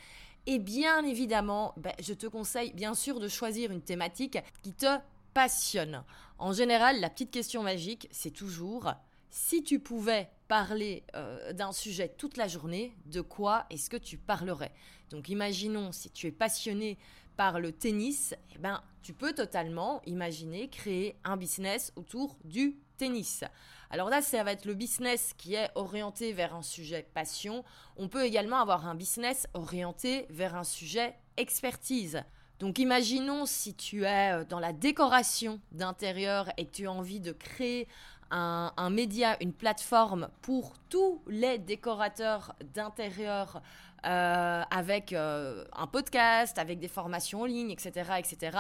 Et 0.52 0.58
bien 0.58 1.06
évidemment, 1.06 1.76
ben, 1.78 1.94
je 2.02 2.12
te 2.12 2.26
conseille 2.26 2.74
bien 2.74 2.96
sûr 2.96 3.20
de 3.20 3.28
choisir 3.28 3.72
une 3.72 3.84
thématique 3.84 4.40
qui 4.64 4.74
te 4.74 4.98
passionne. 5.36 6.04
En 6.40 6.54
général, 6.54 7.00
la 7.00 7.12
petite 7.12 7.30
question 7.30 7.62
magique, 7.62 8.08
c'est 8.10 8.32
toujours 8.32 8.92
si 9.30 9.62
tu 9.62 9.80
pouvais 9.80 10.28
parler 10.48 11.04
euh, 11.14 11.54
d'un 11.54 11.72
sujet 11.72 12.10
toute 12.18 12.36
la 12.36 12.48
journée, 12.48 12.96
de 13.06 13.22
quoi 13.22 13.68
est-ce 13.70 13.92
que 13.92 13.98
tu 13.98 14.18
parlerais? 14.18 14.72
Donc 15.12 15.30
imaginons 15.30 15.92
si 15.92 16.10
tu 16.10 16.26
es 16.26 16.32
passionné 16.32 16.98
par 17.38 17.60
le 17.60 17.72
tennis, 17.72 18.34
eh 18.56 18.58
ben, 18.58 18.82
tu 19.04 19.14
peux 19.14 19.34
totalement 19.34 20.02
imaginer 20.08 20.68
créer 20.68 21.16
un 21.26 21.38
business 21.38 21.94
autour 21.96 22.36
du 22.44 22.76
tennis. 22.98 23.44
Alors 23.92 24.10
là, 24.10 24.22
ça 24.22 24.44
va 24.44 24.52
être 24.52 24.66
le 24.66 24.76
business 24.76 25.34
qui 25.38 25.56
est 25.56 25.70
orienté 25.74 26.32
vers 26.32 26.54
un 26.54 26.62
sujet 26.62 27.08
passion. 27.14 27.64
On 27.98 28.08
peut 28.08 28.24
également 28.24 28.60
avoir 28.60 28.88
un 28.88 28.94
business 28.94 29.48
orienté 29.54 30.28
vers 30.30 30.56
un 30.56 30.64
sujet 30.64 31.16
expertise. 31.38 32.22
Donc 32.60 32.78
imaginons 32.78 33.46
si 33.46 33.74
tu 33.74 34.04
es 34.04 34.34
euh, 34.34 34.44
dans 34.44 34.60
la 34.60 34.74
décoration 34.74 35.60
d'intérieur 35.72 36.52
et 36.58 36.68
tu 36.68 36.88
as 36.88 36.92
envie 36.92 37.20
de 37.20 37.32
créer 37.32 37.88
un, 38.32 38.90
média, 38.92 39.38
une 39.42 39.54
plateforme 39.54 40.30
pour 40.44 40.74
tous 40.90 41.22
les 41.28 41.58
décorateurs 41.58 42.54
d'intérieur 42.76 43.64
euh, 44.06 44.64
avec 44.72 45.14
euh, 45.14 45.64
un 45.76 45.88
podcast, 45.88 46.58
avec 46.58 46.80
des 46.80 46.88
formations 46.88 47.42
en 47.42 47.46
ligne, 47.46 47.72
etc., 47.72 48.12
etc., 48.18 48.58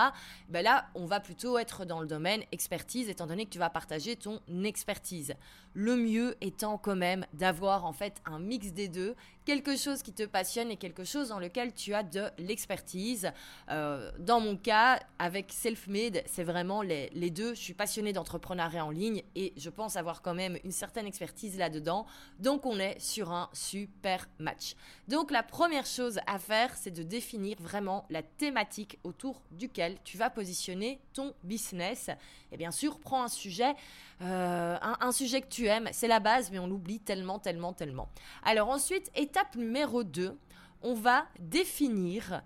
ben 0.49 0.63
là, 0.63 0.87
on 0.95 1.05
va 1.05 1.19
plutôt 1.19 1.57
être 1.57 1.85
dans 1.85 2.01
le 2.01 2.07
domaine 2.07 2.41
expertise, 2.51 3.09
étant 3.09 3.27
donné 3.27 3.45
que 3.45 3.51
tu 3.51 3.59
vas 3.59 3.69
partager 3.69 4.15
ton 4.15 4.39
expertise. 4.63 5.33
Le 5.73 5.95
mieux 5.95 6.35
étant 6.41 6.77
quand 6.77 6.95
même 6.95 7.25
d'avoir 7.33 7.85
en 7.85 7.93
fait 7.93 8.21
un 8.25 8.39
mix 8.39 8.73
des 8.73 8.87
deux, 8.87 9.15
quelque 9.45 9.75
chose 9.75 10.03
qui 10.03 10.13
te 10.13 10.23
passionne 10.23 10.69
et 10.69 10.77
quelque 10.77 11.03
chose 11.03 11.29
dans 11.29 11.39
lequel 11.39 11.73
tu 11.73 11.93
as 11.95 12.03
de 12.03 12.25
l'expertise. 12.37 13.31
Euh, 13.69 14.11
dans 14.19 14.39
mon 14.39 14.55
cas, 14.55 14.99
avec 15.17 15.51
Selfmade, 15.51 16.21
c'est 16.27 16.43
vraiment 16.43 16.81
les, 16.81 17.09
les, 17.13 17.31
deux. 17.31 17.55
Je 17.55 17.59
suis 17.59 17.73
passionnée 17.73 18.13
d'entrepreneuriat 18.13 18.85
en 18.85 18.91
ligne 18.91 19.23
et 19.35 19.53
je 19.57 19.71
pense 19.71 19.95
avoir 19.95 20.21
quand 20.21 20.35
même 20.35 20.57
une 20.63 20.71
certaine 20.71 21.07
expertise 21.07 21.57
là-dedans. 21.57 22.05
Donc 22.37 22.65
on 22.67 22.77
est 22.79 22.99
sur 22.99 23.31
un 23.31 23.49
super 23.53 24.27
match. 24.37 24.75
Donc 25.07 25.28
la 25.31 25.43
première 25.43 25.85
chose 25.85 26.19
à 26.27 26.39
faire, 26.39 26.75
c'est 26.75 26.91
de 26.91 27.03
définir 27.03 27.57
vraiment 27.59 28.05
la 28.09 28.23
thématique 28.23 28.99
autour 29.03 29.41
duquel 29.51 29.97
tu 30.03 30.17
vas 30.17 30.29
positionner 30.29 30.99
ton 31.13 31.33
business. 31.43 32.09
Et 32.51 32.57
bien 32.57 32.71
sûr, 32.71 32.99
prends 32.99 33.23
un 33.23 33.27
sujet, 33.27 33.75
euh, 34.21 34.77
un, 34.81 35.11
sujet 35.11 35.41
que 35.41 35.47
tu 35.47 35.67
aimes, 35.67 35.89
c'est 35.91 36.07
la 36.07 36.19
base, 36.19 36.51
mais 36.51 36.59
on 36.59 36.67
l'oublie 36.67 36.99
tellement, 36.99 37.39
tellement, 37.39 37.73
tellement. 37.73 38.09
Alors 38.43 38.69
ensuite, 38.69 39.11
étape 39.15 39.55
numéro 39.55 40.03
2, 40.03 40.37
on 40.81 40.93
va 40.93 41.25
définir 41.39 42.41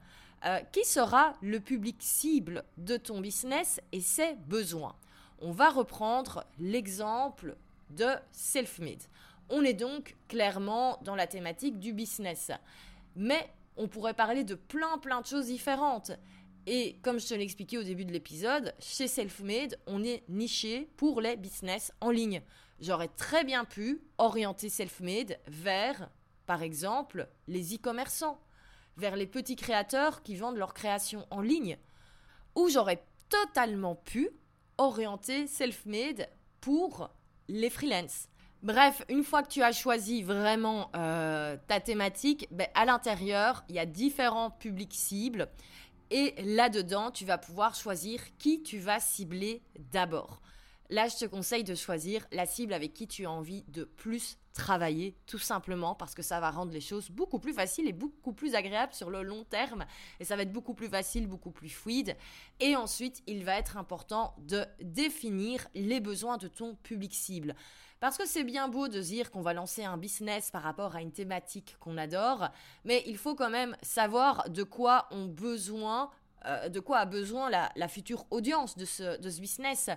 euh, 0.46 0.60
qui 0.72 0.84
sera 0.84 1.34
le 1.42 1.60
public 1.60 1.98
cible 2.00 2.63
de 2.78 2.98
ton 2.98 3.22
business 3.22 3.80
et 3.92 4.02
ses 4.02 4.34
besoins. 4.48 4.96
On 5.40 5.52
va 5.52 5.70
reprendre 5.70 6.44
l'exemple 6.60 7.56
de 7.90 8.10
Selfmade. 8.32 9.04
On 9.55 9.63
est 9.63 9.75
donc 9.75 10.15
clairement 10.27 11.00
dans 11.03 11.13
la 11.13 11.27
thématique 11.27 11.77
du 11.77 11.93
business. 11.93 12.50
Mais 13.15 13.48
on 13.77 13.88
pourrait 13.88 14.15
parler 14.15 14.43
de 14.43 14.55
plein 14.55 14.98
plein 14.98 15.22
de 15.22 15.27
choses 15.27 15.45
différentes. 15.45 16.12
Et 16.65 16.98
comme 17.03 17.19
je 17.19 17.27
te 17.27 17.36
l'ai 17.36 17.43
expliqué 17.43 17.77
au 17.77 17.83
début 17.83 18.03
de 18.03 18.12
l'épisode, 18.12 18.74
chez 18.79 19.07
Selfmade, 19.07 19.77
on 19.86 20.03
est 20.03 20.24
niché 20.27 20.89
pour 20.98 21.22
les 21.22 21.36
business 21.36 21.93
en 22.01 22.10
ligne. 22.10 22.41
J'aurais 22.79 23.10
très 23.10 23.43
bien 23.43 23.63
pu 23.63 24.01
orienter 24.17 24.69
Selfmade 24.69 25.38
vers, 25.45 26.10
par 26.48 26.63
exemple, 26.63 27.29
les 27.48 27.75
e-commerçants, 27.75 28.39
vers 28.98 29.15
les 29.15 29.27
petits 29.27 29.55
créateurs 29.55 30.24
qui 30.24 30.36
vendent 30.36 30.57
leurs 30.57 30.74
créations 30.74 31.27
en 31.29 31.41
ligne. 31.41 31.77
Ou 32.55 32.69
j'aurais 32.69 33.05
totalement 33.29 33.93
pu 33.93 34.31
orienter 34.79 35.45
Selfmade 35.45 36.27
pour 36.60 37.12
les 37.48 37.69
freelances. 37.69 38.29
Bref, 38.63 39.03
une 39.10 39.25
fois 39.25 39.43
que 39.43 39.50
tu 39.50 39.62
as 39.62 39.74
choisi 39.74 40.24
vraiment 40.24 40.89
euh, 40.96 41.58
ta 41.67 41.82
thématique, 41.82 42.48
ben, 42.50 42.67
à 42.75 42.86
l'intérieur, 42.86 43.65
il 43.67 43.75
y 43.75 43.79
a 43.79 43.86
différents 43.86 44.51
publics 44.51 44.93
cibles. 44.93 45.50
Et 46.12 46.34
là-dedans, 46.41 47.12
tu 47.12 47.25
vas 47.25 47.38
pouvoir 47.38 47.75
choisir 47.75 48.22
qui 48.38 48.63
tu 48.63 48.79
vas 48.79 49.01
cibler 49.01 49.62
d'abord. 49.91 50.41
Là, 50.89 51.10
je 51.10 51.17
te 51.17 51.25
conseille 51.25 51.65
de 51.65 51.75
choisir 51.75 52.25
la 52.32 52.46
cible 52.46 52.72
avec 52.72 52.93
qui 52.93 53.05
tu 53.05 53.25
as 53.25 53.32
envie 53.32 53.63
de 53.67 53.84
plus 53.84 54.38
travailler, 54.53 55.17
tout 55.25 55.39
simplement 55.39 55.96
parce 55.96 56.13
que 56.15 56.22
ça 56.22 56.39
va 56.39 56.50
rendre 56.50 56.72
les 56.72 56.82
choses 56.82 57.10
beaucoup 57.10 57.39
plus 57.39 57.53
faciles 57.53 57.88
et 57.89 57.93
beaucoup 57.93 58.32
plus 58.32 58.55
agréables 58.55 58.93
sur 58.93 59.10
le 59.10 59.24
long 59.24 59.43
terme. 59.43 59.86
Et 60.22 60.24
ça 60.24 60.38
va 60.38 60.43
être 60.43 60.53
beaucoup 60.53 60.74
plus 60.74 60.88
facile, 60.88 61.27
beaucoup 61.27 61.51
plus 61.51 61.70
fluide. 61.70 62.15
Et 62.62 62.77
ensuite, 62.77 63.24
il 63.27 63.43
va 63.43 63.58
être 63.58 63.75
important 63.75 64.36
de 64.38 64.63
définir 64.82 65.67
les 65.74 66.00
besoins 66.00 66.38
de 66.38 66.48
ton 66.48 66.75
public 66.75 67.13
cible. 67.13 67.55
Parce 68.03 68.17
que 68.17 68.27
c'est 68.27 68.43
bien 68.43 68.67
beau 68.67 68.89
de 68.89 69.00
dire 69.00 69.31
qu'on 69.31 69.39
va 69.39 69.53
lancer 69.53 69.86
un 69.86 69.95
business 69.95 70.51
par 70.51 70.62
rapport 70.62 70.93
à 70.93 71.01
une 71.01 71.13
thématique 71.13 71.77
qu'on 71.79 71.98
adore, 71.98 72.50
mais 72.83 73.01
il 73.05 73.15
faut 73.15 73.33
quand 73.33 73.50
même 73.50 73.77
savoir 73.81 74.50
de 74.50 74.63
quoi 74.63 75.07
ont 75.12 75.27
besoin 75.27 76.12
euh, 76.45 76.67
de 76.67 76.81
quoi 76.81 76.98
a 76.98 77.05
besoin 77.05 77.50
la, 77.50 77.88
future 77.88 78.25
audience 78.29 78.77
de 78.77 78.83
ce, 78.83 79.39
business. 79.39 79.89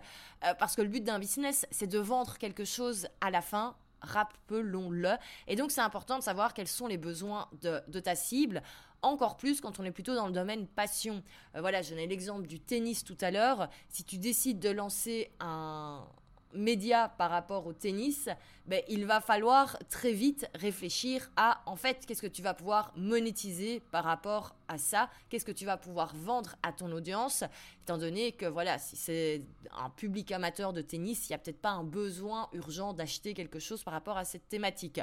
Euh, 0.45 0.55
parce 0.55 0.77
que 0.77 0.83
le 0.83 0.89
but 0.89 1.03
d'un 1.03 1.19
business, 1.19 1.67
c'est 1.73 1.89
de 1.89 1.99
vendre 1.99 2.39
quelque 2.39 2.65
chose 2.65 3.09
à 3.21 3.33
la 3.33 3.43
fin. 3.43 3.75
Rappelons-le. 4.03 5.17
Et 5.49 5.57
donc, 5.57 5.73
c'est 5.73 5.81
important 5.81 6.17
de 6.17 6.23
savoir 6.23 6.55
quels 6.55 6.69
sont 6.69 6.87
les 6.87 6.99
besoins 6.99 7.49
de, 7.61 7.99
ta 7.99 8.15
cible 8.15 8.63
encore 9.03 9.37
plus 9.37 9.61
quand 9.61 9.81
on 9.81 9.85
est 9.85 9.91
plutôt 9.91 10.15
dans 10.15 10.29
le 10.29 10.33
domaine 10.33 10.69
passion. 10.69 11.25
Euh, 11.57 11.61
voilà, 11.61 11.83
je 11.83 11.91
donnais 11.91 12.07
l'exemple 12.07 12.47
du 12.47 12.61
tennis 12.61 13.03
tout 13.03 13.19
à 13.21 13.33
l'heure. 13.33 13.69
Si 13.89 14.05
tu 14.05 14.19
décides 14.19 14.61
de 14.61 14.71
lancer 14.71 15.33
un, 15.41 16.07
média 16.57 17.13
par 17.19 17.31
rapport 17.31 17.67
au 17.67 17.73
tennis, 17.73 18.29
ben, 18.67 18.83
il 18.89 19.07
va 19.07 19.21
falloir 19.21 19.79
très 19.89 20.13
vite 20.13 20.49
réfléchir 20.55 21.31
à, 21.37 21.61
en 21.67 21.77
fait, 21.77 22.05
qu'est-ce 22.07 22.23
que 22.23 22.27
tu 22.27 22.43
vas 22.43 22.55
pouvoir 22.55 22.93
monétiser 22.97 23.81
par 23.91 24.05
rapport 24.05 24.55
à 24.69 24.79
ça, 24.79 25.11
qu'est-ce 25.29 25.45
que 25.45 25.53
tu 25.53 25.65
vas 25.65 25.77
pouvoir 25.77 26.15
vendre 26.15 26.57
à 26.63 26.73
ton 26.73 26.91
audience, 26.93 27.45
étant 27.83 27.99
donné 27.99 28.33
que, 28.33 28.47
voilà, 28.47 28.79
si 28.79 28.97
c'est 28.97 29.43
un 29.73 29.91
public 29.91 30.33
amateur 30.33 30.73
de 30.73 30.83
tennis, 30.83 31.29
il 31.29 31.33
n'y 31.33 31.35
a 31.35 31.39
peut-être 31.39 31.61
pas 31.61 31.71
un 31.71 31.85
besoin 31.85 32.49
urgent 32.53 32.93
d'acheter 32.93 33.35
quelque 33.35 33.59
chose 33.59 33.83
par 33.83 33.95
rapport 33.95 34.17
à 34.17 34.25
cette 34.25 34.49
thématique. 34.49 35.01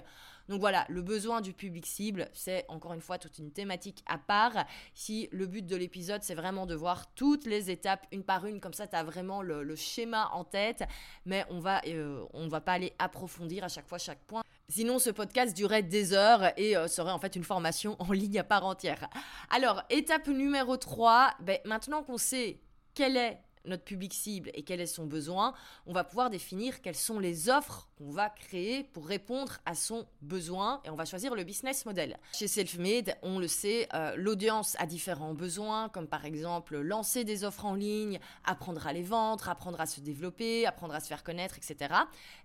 Donc 0.50 0.60
voilà, 0.60 0.86
le 0.90 1.02
besoin 1.02 1.42
du 1.42 1.54
public 1.54 1.86
cible, 1.86 2.30
c'est 2.34 2.66
encore 2.68 2.94
une 2.94 3.02
fois 3.02 3.18
toute 3.18 3.38
une 3.38 3.52
thématique 3.52 4.04
à 4.06 4.18
part. 4.18 4.66
Si 4.94 5.30
le 5.32 5.48
but 5.48 5.66
de 5.66 5.76
l'épisode, 5.76 6.22
c'est 6.24 6.36
vraiment 6.36 6.66
de 6.66 6.76
voir 6.76 7.14
toutes 7.14 7.46
les 7.46 7.72
étapes 7.72 8.06
une 8.12 8.24
par 8.24 8.46
une, 8.46 8.60
comme 8.60 8.74
ça, 8.74 8.88
tu 8.88 8.96
as 8.96 9.04
vraiment 9.04 9.42
le, 9.42 9.76
schéma 9.76 10.30
en 10.34 10.44
tête, 10.44 10.84
mais 11.26 11.46
on 11.50 11.60
va, 11.60 11.82
euh, 11.88 12.24
on 12.34 12.48
va 12.48 12.62
pas 12.62 12.74
aller 12.74 12.94
approfondir 13.00 13.64
à 13.64 13.70
chaque 13.70 13.88
fois 13.88 13.98
chaque 13.98 14.24
point. 14.26 14.44
Sinon, 14.70 14.98
ce 14.98 15.10
podcast 15.10 15.56
durerait 15.56 15.84
des 15.84 16.14
heures 16.14 16.58
et 16.58 16.78
euh, 16.78 16.88
serait 16.88 17.12
en 17.12 17.20
fait 17.20 17.36
une 17.36 17.44
formation 17.44 17.96
en 18.00 18.12
ligne 18.12 18.40
à 18.40 18.44
part 18.44 18.66
entière. 18.66 19.10
Alors, 19.50 19.84
étape 19.90 20.28
numéro 20.28 20.78
3, 20.78 21.34
ben, 21.42 21.60
maintenant 21.66 22.02
qu'on 22.02 22.18
sait 22.18 22.62
quelle 22.94 23.18
est 23.18 23.40
notre 23.66 23.84
public 23.84 24.14
cible 24.14 24.52
et 24.54 24.64
quel 24.64 24.82
est 24.82 24.86
son 24.86 25.06
besoin, 25.06 25.54
on 25.86 25.94
va 25.94 26.04
pouvoir 26.04 26.30
définir 26.30 26.82
quelles 26.82 26.96
sont 26.96 27.20
les 27.20 27.50
offres 27.50 27.88
qu'on 27.98 28.12
va 28.12 28.30
créer 28.30 28.84
pour 28.84 29.08
répondre 29.08 29.58
à 29.66 29.76
son 29.76 30.06
besoin 30.22 30.82
et 30.84 30.90
on 30.90 30.96
va 30.96 31.06
choisir 31.06 31.36
le 31.36 31.44
business 31.44 31.86
model. 31.86 32.18
Chez 32.34 32.48
Selfmade, 32.48 33.16
on 33.22 33.40
le 33.40 33.48
sait, 33.48 33.88
euh, 33.94 34.16
l'audience 34.18 34.76
a 34.80 34.86
différents 34.86 35.34
besoins, 35.34 35.90
comme 35.90 36.08
par 36.08 36.26
exemple 36.26 36.78
lancer 36.78 37.24
des 37.24 37.44
offres 37.44 37.66
en 37.66 37.76
ligne, 37.76 38.20
apprendre 38.44 38.86
à 38.86 38.94
les 38.94 39.04
vendre, 39.04 39.48
apprendre 39.50 39.80
à 39.80 39.86
se 39.86 40.02
développer, 40.02 40.66
apprendre 40.66 40.94
à 40.94 41.00
se 41.00 41.08
faire 41.08 41.24
connaître, 41.24 41.58
etc. 41.58 41.94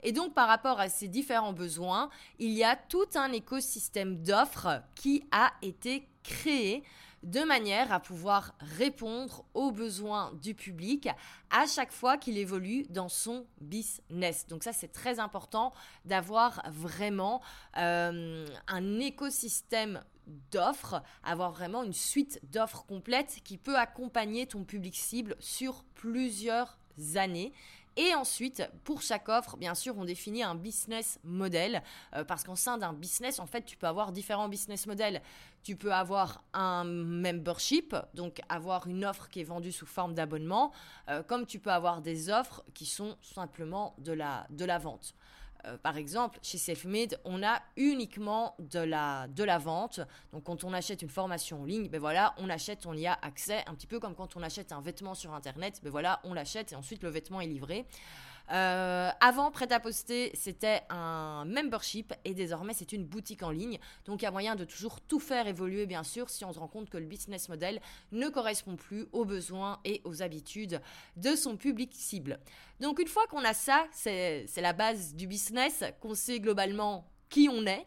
Et 0.02 0.12
donc 0.12 0.34
par 0.34 0.48
rapport 0.48 0.78
à 0.80 0.88
ces 0.88 1.08
différents 1.08 1.52
besoins, 1.52 2.10
il 2.38 2.52
y 2.52 2.64
a 2.64 2.76
tout 2.76 3.08
un 3.14 3.32
écosystème 3.32 4.22
d'offres 4.22 4.82
qui 4.94 5.24
a 5.30 5.52
été 5.62 6.06
créé 6.22 6.84
de 7.22 7.40
manière 7.40 7.92
à 7.92 8.00
pouvoir 8.00 8.54
répondre 8.60 9.44
aux 9.54 9.70
besoins 9.70 10.32
du 10.42 10.54
public 10.54 11.08
à 11.50 11.66
chaque 11.66 11.92
fois 11.92 12.16
qu'il 12.16 12.38
évolue 12.38 12.84
dans 12.90 13.08
son 13.08 13.46
business. 13.60 14.46
Donc 14.46 14.64
ça, 14.64 14.72
c'est 14.72 14.92
très 14.92 15.18
important 15.18 15.72
d'avoir 16.04 16.62
vraiment 16.70 17.40
euh, 17.76 18.46
un 18.66 19.00
écosystème 19.00 20.02
d'offres, 20.50 21.02
avoir 21.24 21.50
vraiment 21.50 21.82
une 21.82 21.92
suite 21.92 22.40
d'offres 22.52 22.84
complètes 22.84 23.40
qui 23.44 23.56
peut 23.56 23.76
accompagner 23.76 24.46
ton 24.46 24.64
public 24.64 24.94
cible 24.94 25.36
sur 25.40 25.84
plusieurs 25.94 26.78
années 27.14 27.52
Et 28.00 28.14
ensuite, 28.14 28.62
pour 28.84 29.02
chaque 29.02 29.28
offre, 29.28 29.56
bien 29.56 29.74
sûr, 29.74 29.98
on 29.98 30.04
définit 30.04 30.44
un 30.44 30.54
business 30.54 31.18
model 31.24 31.82
euh, 32.14 32.22
parce 32.22 32.44
qu'en 32.44 32.54
sein 32.54 32.78
d'un 32.78 32.92
business, 32.92 33.40
en 33.40 33.46
fait, 33.46 33.62
tu 33.62 33.76
peux 33.76 33.88
avoir 33.88 34.12
différents 34.12 34.48
business 34.48 34.86
models. 34.86 35.20
Tu 35.64 35.74
peux 35.74 35.92
avoir 35.92 36.44
un 36.52 36.84
membership, 36.84 37.96
donc 38.14 38.40
avoir 38.48 38.86
une 38.86 39.04
offre 39.04 39.28
qui 39.28 39.40
est 39.40 39.44
vendue 39.44 39.72
sous 39.72 39.84
forme 39.84 40.14
d'abonnement, 40.14 40.70
euh, 41.08 41.24
comme 41.24 41.44
tu 41.44 41.58
peux 41.58 41.72
avoir 41.72 42.00
des 42.00 42.30
offres 42.30 42.62
qui 42.72 42.86
sont 42.86 43.16
simplement 43.20 43.96
de 43.98 44.12
la, 44.12 44.46
de 44.50 44.64
la 44.64 44.78
vente. 44.78 45.16
Euh, 45.64 45.76
par 45.78 45.96
exemple, 45.96 46.38
chez 46.42 46.58
Selfmade, 46.58 47.18
on 47.24 47.42
a 47.42 47.60
uniquement 47.76 48.54
de 48.58 48.80
la, 48.80 49.26
de 49.28 49.44
la 49.44 49.58
vente. 49.58 50.00
Donc, 50.32 50.44
quand 50.44 50.64
on 50.64 50.72
achète 50.72 51.02
une 51.02 51.08
formation 51.08 51.62
en 51.62 51.64
ligne, 51.64 51.88
ben 51.88 52.00
voilà, 52.00 52.34
on 52.38 52.48
achète, 52.48 52.86
on 52.86 52.94
y 52.94 53.06
a 53.06 53.18
accès, 53.22 53.64
un 53.66 53.74
petit 53.74 53.86
peu 53.86 53.98
comme 54.00 54.14
quand 54.14 54.36
on 54.36 54.42
achète 54.42 54.72
un 54.72 54.80
vêtement 54.80 55.14
sur 55.14 55.34
Internet, 55.34 55.80
ben 55.82 55.90
voilà, 55.90 56.20
on 56.24 56.34
l'achète 56.34 56.72
et 56.72 56.76
ensuite 56.76 57.02
le 57.02 57.08
vêtement 57.08 57.40
est 57.40 57.46
livré. 57.46 57.86
Euh, 58.50 59.10
avant, 59.20 59.50
Prêt-à-Poster, 59.50 60.30
c'était 60.34 60.82
un 60.88 61.44
membership 61.44 62.14
et 62.24 62.34
désormais, 62.34 62.72
c'est 62.72 62.92
une 62.92 63.04
boutique 63.04 63.42
en 63.42 63.50
ligne. 63.50 63.78
Donc, 64.06 64.22
il 64.22 64.24
y 64.24 64.28
a 64.28 64.30
moyen 64.30 64.56
de 64.56 64.64
toujours 64.64 65.00
tout 65.00 65.20
faire 65.20 65.46
évoluer, 65.46 65.86
bien 65.86 66.02
sûr, 66.02 66.30
si 66.30 66.44
on 66.44 66.52
se 66.52 66.58
rend 66.58 66.68
compte 66.68 66.88
que 66.88 66.98
le 66.98 67.06
business 67.06 67.48
model 67.48 67.80
ne 68.12 68.28
correspond 68.28 68.76
plus 68.76 69.06
aux 69.12 69.24
besoins 69.24 69.80
et 69.84 70.00
aux 70.04 70.22
habitudes 70.22 70.80
de 71.16 71.34
son 71.36 71.56
public 71.56 71.90
cible. 71.94 72.38
Donc, 72.80 72.98
une 73.00 73.08
fois 73.08 73.26
qu'on 73.26 73.44
a 73.44 73.54
ça, 73.54 73.86
c'est 73.92 74.46
la 74.56 74.72
base 74.72 75.14
du 75.14 75.26
business, 75.26 75.84
qu'on 76.00 76.14
sait 76.14 76.40
globalement 76.40 77.10
qui 77.28 77.48
on 77.50 77.66
est, 77.66 77.86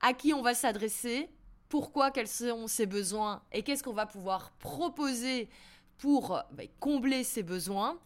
à 0.00 0.12
qui 0.12 0.34
on 0.34 0.42
va 0.42 0.54
s'adresser, 0.54 1.30
pourquoi, 1.68 2.10
quels 2.10 2.28
sont 2.28 2.66
ses 2.66 2.86
besoins 2.86 3.42
et 3.52 3.62
qu'est-ce 3.62 3.82
qu'on 3.82 3.92
va 3.92 4.06
pouvoir 4.06 4.52
proposer 4.58 5.48
pour 5.98 6.42
bah, 6.52 6.64
combler 6.80 7.24
ces 7.24 7.42
besoins 7.42 7.98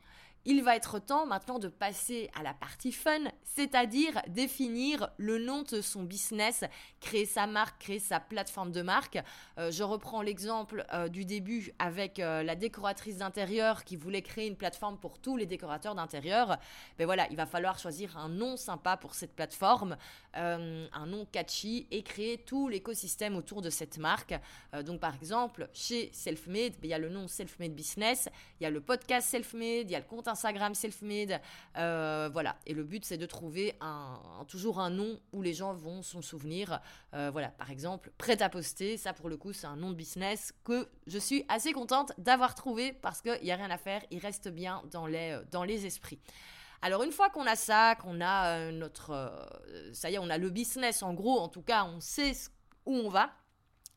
il 0.49 0.63
va 0.63 0.77
être 0.77 0.99
temps 0.99 1.27
maintenant 1.27 1.59
de 1.59 1.69
passer 1.69 2.31
à 2.35 2.43
la 2.43 2.55
partie 2.55 2.91
fun, 2.91 3.21
c'est-à-dire 3.45 4.19
définir 4.29 5.11
le 5.19 5.39
nom 5.39 5.61
de 5.61 5.83
son 5.83 6.05
business, 6.05 6.65
créer 7.01 7.27
sa 7.27 7.47
marque, 7.47 7.83
créer 7.83 7.99
sa 7.99 8.19
plateforme 8.19 8.73
de 8.73 8.81
marque. 8.81 9.19
Euh, 9.59 9.71
je 9.71 9.83
reprends 9.83 10.23
l'exemple 10.23 10.87
euh, 10.95 11.09
du 11.09 11.27
début 11.27 11.75
avec 11.79 12.19
euh, 12.19 12.43
la 12.43 12.55
décoratrice 12.57 13.19
d'intérieur 13.19 13.85
qui 13.85 13.97
voulait 13.97 14.23
créer 14.23 14.47
une 14.47 14.57
plateforme 14.57 14.97
pour 14.97 15.19
tous 15.19 15.37
les 15.37 15.45
décorateurs 15.45 15.95
d'intérieur. 15.95 16.57
Ben 16.97 17.05
voilà, 17.05 17.29
il 17.29 17.37
va 17.37 17.45
falloir 17.45 17.79
choisir 17.79 18.17
un 18.17 18.31
nom 18.31 18.57
sympa 18.57 18.97
pour 18.97 19.15
cette 19.15 19.37
plateforme, 19.37 19.99
un 20.33 21.07
nom 21.07 21.27
catchy 21.31 21.87
et 21.91 22.03
créer 22.03 22.39
tout 22.39 22.69
l'écosystème 22.69 23.37
autour 23.37 23.61
de 23.61 23.71
cette 23.71 23.99
marque. 23.99 24.35
donc 24.85 25.01
par 25.01 25.15
exemple, 25.15 25.69
chez 25.75 26.11
Selfmade, 26.13 26.73
ben, 26.81 26.85
il 26.85 26.91
y 26.91 26.95
a 26.95 26.99
le 26.99 27.11
nom 27.11 27.29
Selfmade 27.29 27.73
Business, 27.73 28.29
il 28.61 28.65
y 28.65 28.67
a 28.67 28.71
le 28.71 28.81
podcast 28.81 29.29
Selfmade, 29.29 29.85
il 29.87 29.91
y 29.91 29.97
a 29.97 29.99
le 29.99 30.05
compte 30.05 30.29
Instagram 30.29 30.38
self-made. 30.75 31.41
Euh, 31.77 32.29
voilà. 32.33 32.57
Et 32.67 32.75
le 32.75 32.85
but, 32.85 33.05
c'est 33.05 33.19
de 33.19 33.27
trouver 33.27 33.75
un, 33.81 34.21
toujours 34.49 34.81
un 34.81 34.91
nom 34.91 35.19
où 35.33 35.43
les 35.43 35.55
gens 35.55 35.75
vont 35.75 36.03
s'en 36.03 36.23
souvenir. 36.23 36.81
Euh, 37.15 37.31
voilà. 37.31 37.49
Par 37.49 37.71
exemple, 37.71 38.13
prêt 38.19 38.41
à 38.43 38.49
poster. 38.49 38.97
Ça, 38.97 39.13
pour 39.13 39.29
le 39.29 39.37
coup, 39.37 39.53
c'est 39.53 39.67
un 39.67 39.77
nom 39.77 39.91
de 39.91 39.97
business 39.97 40.53
que 40.65 40.89
je 41.07 41.19
suis 41.19 41.45
assez 41.49 41.73
contente 41.73 42.13
d'avoir 42.19 42.55
trouvé 42.55 42.93
parce 42.93 43.21
qu'il 43.21 43.41
n'y 43.43 43.53
a 43.53 43.57
rien 43.57 43.71
à 43.71 43.79
faire. 43.79 44.03
Il 44.11 44.19
reste 44.19 44.49
bien 44.49 44.83
dans 44.91 45.07
les, 45.07 45.33
euh, 45.33 45.45
dans 45.51 45.65
les 45.65 45.87
esprits. 45.87 46.21
Alors 46.81 47.03
une 47.03 47.11
fois 47.11 47.29
qu'on 47.29 47.45
a 47.45 47.57
ça, 47.57 47.97
qu'on 47.97 48.21
a 48.21 48.71
notre... 48.71 49.49
ça 49.93 50.11
y 50.11 50.15
est, 50.15 50.19
on 50.19 50.31
a 50.31 50.39
le 50.39 50.49
business 50.49 51.03
en 51.03 51.13
gros, 51.13 51.41
en 51.41 51.49
tout 51.49 51.63
cas, 51.63 51.83
on 51.83 51.99
sait 51.99 52.31
où 52.87 52.95
on 52.95 53.09
va, 53.09 53.33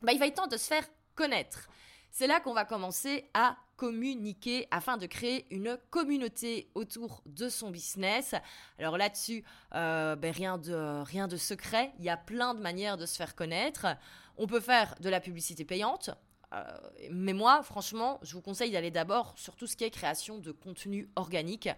bah, 0.02 0.10
il 0.12 0.18
va 0.18 0.26
être 0.26 0.34
temps 0.34 0.48
de 0.48 0.56
se 0.56 0.66
faire 0.66 0.84
connaître. 1.14 1.68
C'est 2.14 2.26
là 2.26 2.40
qu'on 2.40 2.52
va 2.52 2.66
commencer 2.66 3.30
à 3.32 3.56
communiquer 3.76 4.68
afin 4.70 4.98
de 4.98 5.06
créer 5.06 5.46
une 5.50 5.78
communauté 5.88 6.68
autour 6.74 7.22
de 7.24 7.48
son 7.48 7.70
business. 7.70 8.34
Alors 8.78 8.98
là-dessus, 8.98 9.42
euh, 9.74 10.14
ben 10.14 10.30
rien, 10.30 10.58
de, 10.58 11.02
rien 11.04 11.26
de 11.26 11.38
secret, 11.38 11.90
il 11.98 12.04
y 12.04 12.10
a 12.10 12.18
plein 12.18 12.52
de 12.52 12.60
manières 12.60 12.98
de 12.98 13.06
se 13.06 13.16
faire 13.16 13.34
connaître. 13.34 13.86
On 14.36 14.46
peut 14.46 14.60
faire 14.60 14.94
de 15.00 15.08
la 15.08 15.20
publicité 15.20 15.64
payante, 15.64 16.10
mais 17.10 17.32
moi, 17.32 17.62
franchement, 17.62 18.18
je 18.22 18.34
vous 18.34 18.42
conseille 18.42 18.70
d'aller 18.70 18.90
d'abord 18.90 19.32
sur 19.36 19.56
tout 19.56 19.66
ce 19.66 19.76
qui 19.76 19.84
est 19.84 19.90
création 19.90 20.38
de 20.38 20.52
contenu 20.52 21.08
organique, 21.16 21.68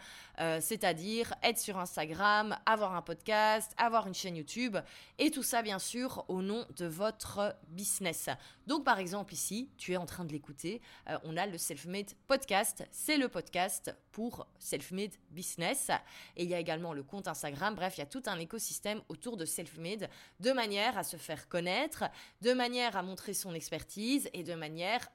euh, 0.41 0.59
c'est-à-dire 0.61 1.35
être 1.43 1.59
sur 1.59 1.79
Instagram, 1.79 2.57
avoir 2.67 2.95
un 2.95 3.03
podcast, 3.03 3.73
avoir 3.77 4.07
une 4.07 4.15
chaîne 4.15 4.37
YouTube, 4.37 4.77
et 5.19 5.31
tout 5.31 5.43
ça, 5.43 5.63
bien 5.63 5.79
sûr, 5.79 6.25
au 6.29 6.43
nom 6.43 6.67
de 6.77 6.87
votre 6.87 7.57
business. 7.69 8.29
Donc, 8.67 8.85
par 8.85 8.99
exemple, 8.99 9.33
ici, 9.33 9.71
tu 9.77 9.93
es 9.93 9.97
en 9.97 10.07
train 10.07 10.25
de 10.25 10.33
l'écouter, 10.33 10.81
euh, 11.09 11.19
on 11.25 11.37
a 11.37 11.47
le 11.47 11.59
Selfmade 11.59 12.13
Podcast. 12.27 12.87
C'est 12.91 13.17
le 13.17 13.29
podcast 13.29 13.95
pour 14.13 14.47
Selfmade 14.59 15.15
Business. 15.31 15.91
Et 16.37 16.45
il 16.45 16.51
y 16.51 16.55
a 16.55 16.59
également 16.59 16.93
le 16.93 17.03
compte 17.03 17.29
Instagram. 17.29 17.75
Bref, 17.75 17.95
il 17.97 18.01
y 18.01 18.03
a 18.03 18.07
tout 18.07 18.23
un 18.27 18.39
écosystème 18.39 19.01
autour 19.09 19.37
de 19.37 19.45
Selfmade 19.45 20.09
de 20.41 20.53
manière 20.53 20.97
à 20.97 21.03
se 21.03 21.17
faire 21.17 21.49
connaître, 21.49 22.05
de 22.41 22.53
manière 22.53 22.97
à 22.97 23.03
montrer 23.03 23.35
son 23.35 23.55
expertise 23.55 24.31
et 24.33 24.43
de 24.43 24.55
manière 24.55 24.64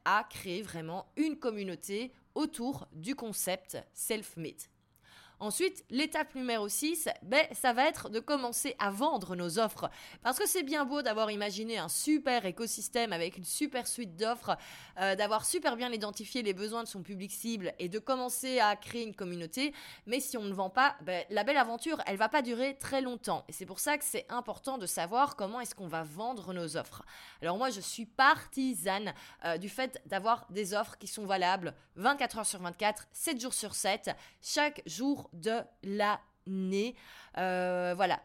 à 0.06 0.26
créer 0.30 0.62
vraiment 0.62 1.12
une 1.16 1.38
communauté 1.38 2.12
autour 2.36 2.88
du 2.94 3.16
concept 3.16 3.78
self-made. 3.94 4.62
Ensuite, 5.42 5.86
l'étape 5.90 6.36
numéro 6.36 6.68
6, 6.68 7.08
ben, 7.24 7.46
ça 7.54 7.72
va 7.72 7.88
être 7.88 8.10
de 8.10 8.20
commencer 8.20 8.76
à 8.78 8.92
vendre 8.92 9.38
nos 9.38 9.58
offres. 9.58 9.90
Parce 10.22 10.38
que 10.38 10.46
c'est 10.46 10.64
bien 10.64 10.84
beau 10.84 11.02
d'avoir 11.02 11.32
imaginé 11.32 11.78
un 11.78 11.88
super 11.88 12.46
écosystème 12.46 13.14
avec 13.14 13.38
une 13.38 13.46
super 13.46 13.88
suite 13.88 14.18
d'offres, 14.18 14.58
euh, 15.00 15.16
d'avoir 15.16 15.46
super 15.46 15.78
bien 15.78 15.94
identifié 15.94 16.44
les 16.44 16.54
besoins 16.54 16.84
de 16.84 16.90
son 16.90 17.04
public 17.04 17.32
cible 17.32 17.74
et 17.80 17.88
de 17.88 18.00
commencer 18.00 18.60
à 18.60 18.76
créer 18.76 19.04
une 19.04 19.16
communauté. 19.16 19.74
Mais 20.08 20.20
si 20.20 20.36
on 20.36 20.44
ne 20.44 20.54
vend 20.54 20.70
pas, 20.70 20.98
ben, 21.04 21.24
la 21.30 21.46
belle 21.46 21.56
aventure, 21.56 22.02
elle 22.06 22.18
va 22.18 22.28
pas 22.28 22.42
durer 22.42 22.78
très 22.78 23.02
longtemps. 23.02 23.46
Et 23.48 23.54
c'est 23.54 23.66
pour 23.66 23.80
ça 23.80 23.98
que 23.98 24.04
c'est 24.04 24.26
important 24.30 24.78
de 24.78 24.86
savoir 24.86 25.38
comment 25.38 25.62
est-ce 25.62 25.74
qu'on 25.74 25.88
va 25.88 26.04
vendre 26.04 26.54
nos 26.54 26.76
offres. 26.76 27.04
Alors 27.42 27.58
moi, 27.58 27.70
je 27.70 27.80
suis 27.80 28.06
partisane 28.06 29.14
euh, 29.46 29.58
du 29.58 29.70
fait 29.70 30.02
d'avoir 30.06 30.48
des 30.50 30.74
offres 30.74 30.98
qui 30.98 31.08
sont 31.08 31.26
valables 31.26 31.74
24 31.96 32.40
heures 32.40 32.46
sur 32.46 32.62
24, 32.62 33.08
7 33.14 33.42
jours 33.42 33.54
sur 33.54 33.76
7, 33.76 34.12
chaque 34.42 34.82
jour 34.86 35.29
de 35.34 35.60
l'année. 35.84 36.96
Euh, 37.38 37.94
voilà. 37.96 38.22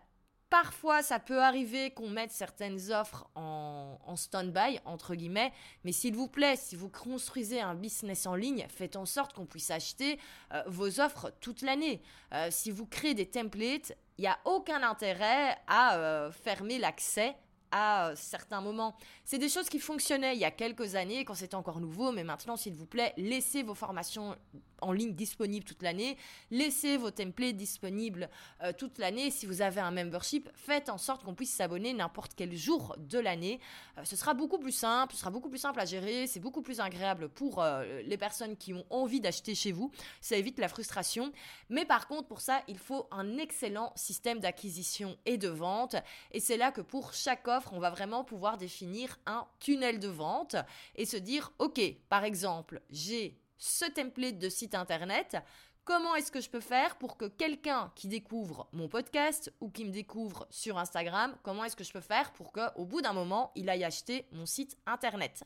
Parfois, 0.50 1.02
ça 1.02 1.18
peut 1.18 1.42
arriver 1.42 1.90
qu'on 1.90 2.08
mette 2.08 2.30
certaines 2.30 2.92
offres 2.92 3.28
en, 3.34 4.14
stand-by, 4.14 4.78
entre 4.84 5.16
guillemets, 5.16 5.52
mais 5.82 5.90
s'il 5.90 6.14
vous 6.14 6.28
plaît, 6.28 6.54
si 6.54 6.76
vous 6.76 6.88
construisez 6.88 7.60
un 7.60 7.74
business 7.74 8.26
en 8.26 8.36
ligne, 8.36 8.64
faites 8.68 8.94
en 8.94 9.04
sorte 9.04 9.32
qu'on 9.32 9.46
puisse 9.46 9.72
acheter 9.72 10.20
euh, 10.52 10.62
vos 10.66 11.00
offres 11.00 11.32
toute 11.40 11.62
l'année. 11.62 12.02
Euh, 12.32 12.48
si 12.52 12.70
vous 12.70 12.86
créez 12.86 13.14
des 13.14 13.26
templates, 13.26 13.96
il 14.16 14.22
n'y 14.22 14.28
a 14.28 14.38
aucun 14.44 14.84
intérêt 14.84 15.56
à 15.66 16.30
fermer 16.30 16.78
l'accès 16.78 17.34
à 17.76 18.12
certains 18.14 18.60
moments. 18.60 18.94
C'est 19.24 19.38
des 19.38 19.48
choses 19.48 19.68
qui 19.68 19.80
fonctionnaient 19.80 20.36
il 20.36 20.38
y 20.38 20.44
a 20.44 20.52
quelques 20.52 20.94
années 20.94 21.24
quand 21.24 21.34
c'était 21.34 21.56
encore 21.56 21.80
nouveau, 21.80 22.12
mais 22.12 22.22
maintenant, 22.22 22.56
s'il 22.56 22.74
vous 22.74 22.86
plaît, 22.86 23.12
laissez 23.16 23.64
vos 23.64 23.74
formations 23.74 24.36
en 24.80 24.92
ligne 24.92 25.14
disponible 25.14 25.64
toute 25.64 25.82
l'année. 25.82 26.16
Laissez 26.50 26.96
vos 26.96 27.10
templates 27.10 27.56
disponibles 27.56 28.28
euh, 28.62 28.72
toute 28.76 28.98
l'année. 28.98 29.30
Si 29.30 29.46
vous 29.46 29.62
avez 29.62 29.80
un 29.80 29.90
membership, 29.90 30.48
faites 30.54 30.88
en 30.88 30.98
sorte 30.98 31.24
qu'on 31.24 31.34
puisse 31.34 31.52
s'abonner 31.52 31.92
n'importe 31.92 32.32
quel 32.36 32.54
jour 32.54 32.94
de 32.98 33.18
l'année. 33.18 33.60
Euh, 33.98 34.04
ce 34.04 34.14
sera 34.14 34.34
beaucoup 34.34 34.58
plus 34.58 34.72
simple, 34.72 35.14
ce 35.14 35.20
sera 35.20 35.30
beaucoup 35.30 35.48
plus 35.48 35.58
simple 35.58 35.80
à 35.80 35.84
gérer, 35.84 36.26
c'est 36.26 36.40
beaucoup 36.40 36.62
plus 36.62 36.80
agréable 36.80 37.28
pour 37.28 37.62
euh, 37.62 38.02
les 38.02 38.18
personnes 38.18 38.56
qui 38.56 38.72
ont 38.72 38.84
envie 38.90 39.20
d'acheter 39.20 39.54
chez 39.54 39.72
vous. 39.72 39.90
Ça 40.20 40.36
évite 40.36 40.58
la 40.58 40.68
frustration. 40.68 41.32
Mais 41.70 41.84
par 41.84 42.06
contre, 42.06 42.28
pour 42.28 42.40
ça, 42.40 42.62
il 42.68 42.78
faut 42.78 43.08
un 43.10 43.38
excellent 43.38 43.92
système 43.96 44.38
d'acquisition 44.38 45.16
et 45.24 45.38
de 45.38 45.48
vente. 45.48 45.96
Et 46.32 46.40
c'est 46.40 46.56
là 46.56 46.70
que 46.70 46.82
pour 46.82 47.14
chaque 47.14 47.48
offre, 47.48 47.63
on 47.72 47.78
va 47.78 47.90
vraiment 47.90 48.24
pouvoir 48.24 48.56
définir 48.56 49.18
un 49.26 49.46
tunnel 49.60 49.98
de 49.98 50.08
vente 50.08 50.56
et 50.96 51.06
se 51.06 51.16
dire, 51.16 51.52
OK, 51.58 51.80
par 52.08 52.24
exemple, 52.24 52.80
j'ai 52.90 53.38
ce 53.58 53.84
template 53.86 54.38
de 54.38 54.48
site 54.48 54.74
internet. 54.74 55.36
Comment 55.84 56.14
est-ce 56.14 56.32
que 56.32 56.40
je 56.40 56.48
peux 56.48 56.60
faire 56.60 56.96
pour 56.96 57.16
que 57.16 57.26
quelqu'un 57.26 57.92
qui 57.94 58.08
découvre 58.08 58.68
mon 58.72 58.88
podcast 58.88 59.52
ou 59.60 59.70
qui 59.70 59.84
me 59.84 59.90
découvre 59.90 60.46
sur 60.50 60.78
Instagram, 60.78 61.36
comment 61.42 61.64
est-ce 61.64 61.76
que 61.76 61.84
je 61.84 61.92
peux 61.92 62.00
faire 62.00 62.32
pour 62.32 62.52
qu'au 62.52 62.84
bout 62.86 63.02
d'un 63.02 63.12
moment, 63.12 63.52
il 63.54 63.68
aille 63.68 63.84
acheter 63.84 64.26
mon 64.32 64.46
site 64.46 64.78
internet? 64.86 65.44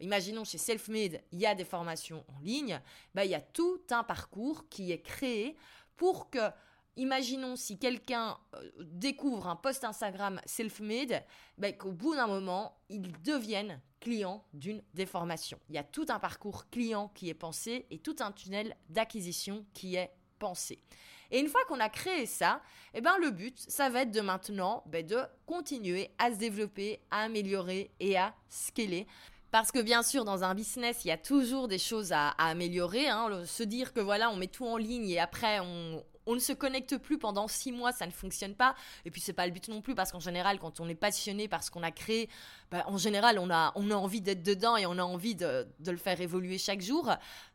Imaginons 0.00 0.44
chez 0.44 0.58
Selfmade, 0.58 1.20
il 1.32 1.40
y 1.40 1.46
a 1.46 1.54
des 1.54 1.64
formations 1.64 2.24
en 2.28 2.40
ligne, 2.40 2.80
bah, 3.14 3.24
il 3.24 3.30
y 3.30 3.36
a 3.36 3.40
tout 3.40 3.80
un 3.90 4.04
parcours 4.04 4.68
qui 4.68 4.92
est 4.92 5.02
créé 5.02 5.56
pour 5.96 6.30
que 6.30 6.50
imaginons 6.98 7.56
si 7.56 7.78
quelqu'un 7.78 8.36
euh, 8.54 8.70
découvre 8.80 9.46
un 9.46 9.56
post 9.56 9.84
Instagram 9.84 10.40
self-made, 10.44 11.24
ben, 11.56 11.74
qu'au 11.74 11.92
bout 11.92 12.14
d'un 12.14 12.26
moment, 12.26 12.76
il 12.88 13.12
devienne 13.22 13.80
client 14.00 14.44
d'une 14.52 14.82
déformation. 14.94 15.58
Il 15.68 15.74
y 15.74 15.78
a 15.78 15.84
tout 15.84 16.06
un 16.08 16.18
parcours 16.18 16.68
client 16.70 17.10
qui 17.14 17.28
est 17.28 17.34
pensé 17.34 17.86
et 17.90 17.98
tout 17.98 18.16
un 18.20 18.32
tunnel 18.32 18.76
d'acquisition 18.88 19.64
qui 19.74 19.96
est 19.96 20.12
pensé. 20.38 20.82
Et 21.30 21.40
une 21.40 21.48
fois 21.48 21.60
qu'on 21.68 21.80
a 21.80 21.88
créé 21.88 22.26
ça, 22.26 22.62
eh 22.94 23.00
ben 23.00 23.16
le 23.18 23.30
but, 23.30 23.58
ça 23.58 23.90
va 23.90 24.02
être 24.02 24.10
de 24.10 24.20
maintenant 24.20 24.82
ben, 24.86 25.04
de 25.04 25.18
continuer 25.46 26.10
à 26.18 26.32
se 26.32 26.36
développer, 26.36 27.00
à 27.10 27.22
améliorer 27.22 27.90
et 28.00 28.16
à 28.16 28.34
scaler. 28.48 29.06
Parce 29.50 29.72
que 29.72 29.80
bien 29.80 30.02
sûr, 30.02 30.24
dans 30.24 30.44
un 30.44 30.54
business, 30.54 31.04
il 31.04 31.08
y 31.08 31.10
a 31.10 31.16
toujours 31.16 31.68
des 31.68 31.78
choses 31.78 32.12
à, 32.12 32.28
améliorer. 32.38 33.08
Hein. 33.08 33.44
Se 33.46 33.62
dire 33.62 33.92
que 33.94 34.00
voilà, 34.00 34.30
on 34.30 34.36
met 34.36 34.46
tout 34.46 34.66
en 34.66 34.76
ligne 34.76 35.08
et 35.08 35.18
après 35.18 35.60
on, 35.60 36.02
ne 36.34 36.40
se 36.40 36.52
connecte 36.52 36.98
plus 36.98 37.18
pendant 37.18 37.48
six 37.48 37.72
mois, 37.72 37.92
ça 37.92 38.06
ne 38.06 38.10
fonctionne 38.10 38.54
pas. 38.54 38.74
Et 39.04 39.10
puis 39.10 39.20
c'est 39.20 39.32
pas 39.32 39.46
le 39.46 39.52
but 39.52 39.68
non 39.68 39.80
plus 39.80 39.94
parce 39.94 40.12
qu'en 40.12 40.20
général, 40.20 40.58
quand 40.58 40.80
on 40.80 40.88
est 40.88 40.94
passionné 40.94 41.48
par 41.48 41.62
ce 41.62 41.70
qu'on 41.70 41.82
a 41.82 41.90
créé, 41.90 42.28
bah, 42.70 42.84
en 42.86 42.98
général, 42.98 43.38
on 43.38 43.50
a, 43.50 43.72
on 43.76 43.90
a 43.90 43.94
envie 43.94 44.20
d'être 44.20 44.42
dedans 44.42 44.76
et 44.76 44.86
on 44.86 44.98
a 44.98 45.02
envie 45.02 45.34
de, 45.34 45.66
le 45.86 45.96
faire 45.96 46.20
évoluer 46.20 46.58
chaque 46.58 46.80
jour. 46.80 47.10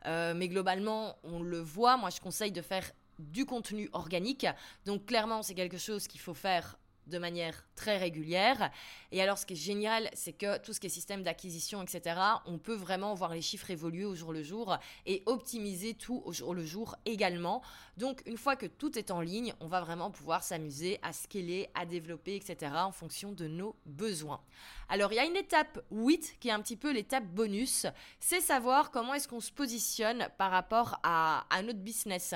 Euh, 0.06 0.34
mais 0.34 0.48
globalement, 0.48 1.16
on 1.22 1.42
le 1.42 1.60
voit. 1.60 1.96
Moi, 1.96 2.10
je 2.10 2.20
conseille 2.20 2.52
de 2.52 2.62
faire 2.62 2.90
du 3.18 3.46
contenu 3.46 3.88
organique. 3.92 4.46
Donc 4.86 5.06
clairement, 5.06 5.42
c'est 5.42 5.54
quelque 5.54 5.78
chose 5.78 6.06
qu'il 6.06 6.20
faut 6.20 6.34
faire 6.34 6.76
de 7.06 7.18
manière 7.18 7.66
très 7.76 7.96
régulière. 7.96 8.70
Et 9.12 9.22
alors, 9.22 9.38
ce 9.38 9.46
qui 9.46 9.54
est 9.54 9.56
génial, 9.56 10.10
c'est 10.14 10.32
que 10.32 10.58
tout 10.58 10.72
ce 10.72 10.80
qui 10.80 10.86
est 10.86 10.90
système 10.90 11.22
d'acquisition, 11.22 11.82
etc., 11.82 12.20
on 12.46 12.58
peut 12.58 12.74
vraiment 12.74 13.14
voir 13.14 13.32
les 13.32 13.42
chiffres 13.42 13.70
évoluer 13.70 14.04
au 14.04 14.14
jour 14.14 14.32
le 14.32 14.42
jour 14.42 14.76
et 15.06 15.22
optimiser 15.26 15.94
tout 15.94 16.22
au 16.24 16.32
jour 16.32 16.54
le 16.54 16.64
jour 16.64 16.96
également. 17.04 17.62
Donc, 17.96 18.22
une 18.26 18.38
fois 18.38 18.56
que 18.56 18.66
tout 18.66 18.98
est 18.98 19.10
en 19.10 19.20
ligne, 19.20 19.54
on 19.60 19.66
va 19.66 19.80
vraiment 19.80 20.10
pouvoir 20.10 20.42
s'amuser 20.42 20.98
à 21.02 21.12
scaler, 21.12 21.68
à 21.74 21.86
développer, 21.86 22.36
etc., 22.36 22.72
en 22.76 22.92
fonction 22.92 23.32
de 23.32 23.46
nos 23.46 23.76
besoins. 23.86 24.40
Alors, 24.88 25.12
il 25.12 25.16
y 25.16 25.20
a 25.20 25.24
une 25.24 25.36
étape 25.36 25.80
8 25.90 26.36
qui 26.40 26.48
est 26.48 26.52
un 26.52 26.60
petit 26.60 26.76
peu 26.76 26.92
l'étape 26.92 27.26
bonus, 27.26 27.86
c'est 28.20 28.40
savoir 28.40 28.90
comment 28.90 29.14
est-ce 29.14 29.28
qu'on 29.28 29.40
se 29.40 29.52
positionne 29.52 30.28
par 30.38 30.50
rapport 30.50 31.00
à, 31.02 31.44
notre 31.62 31.78
business. 31.78 32.34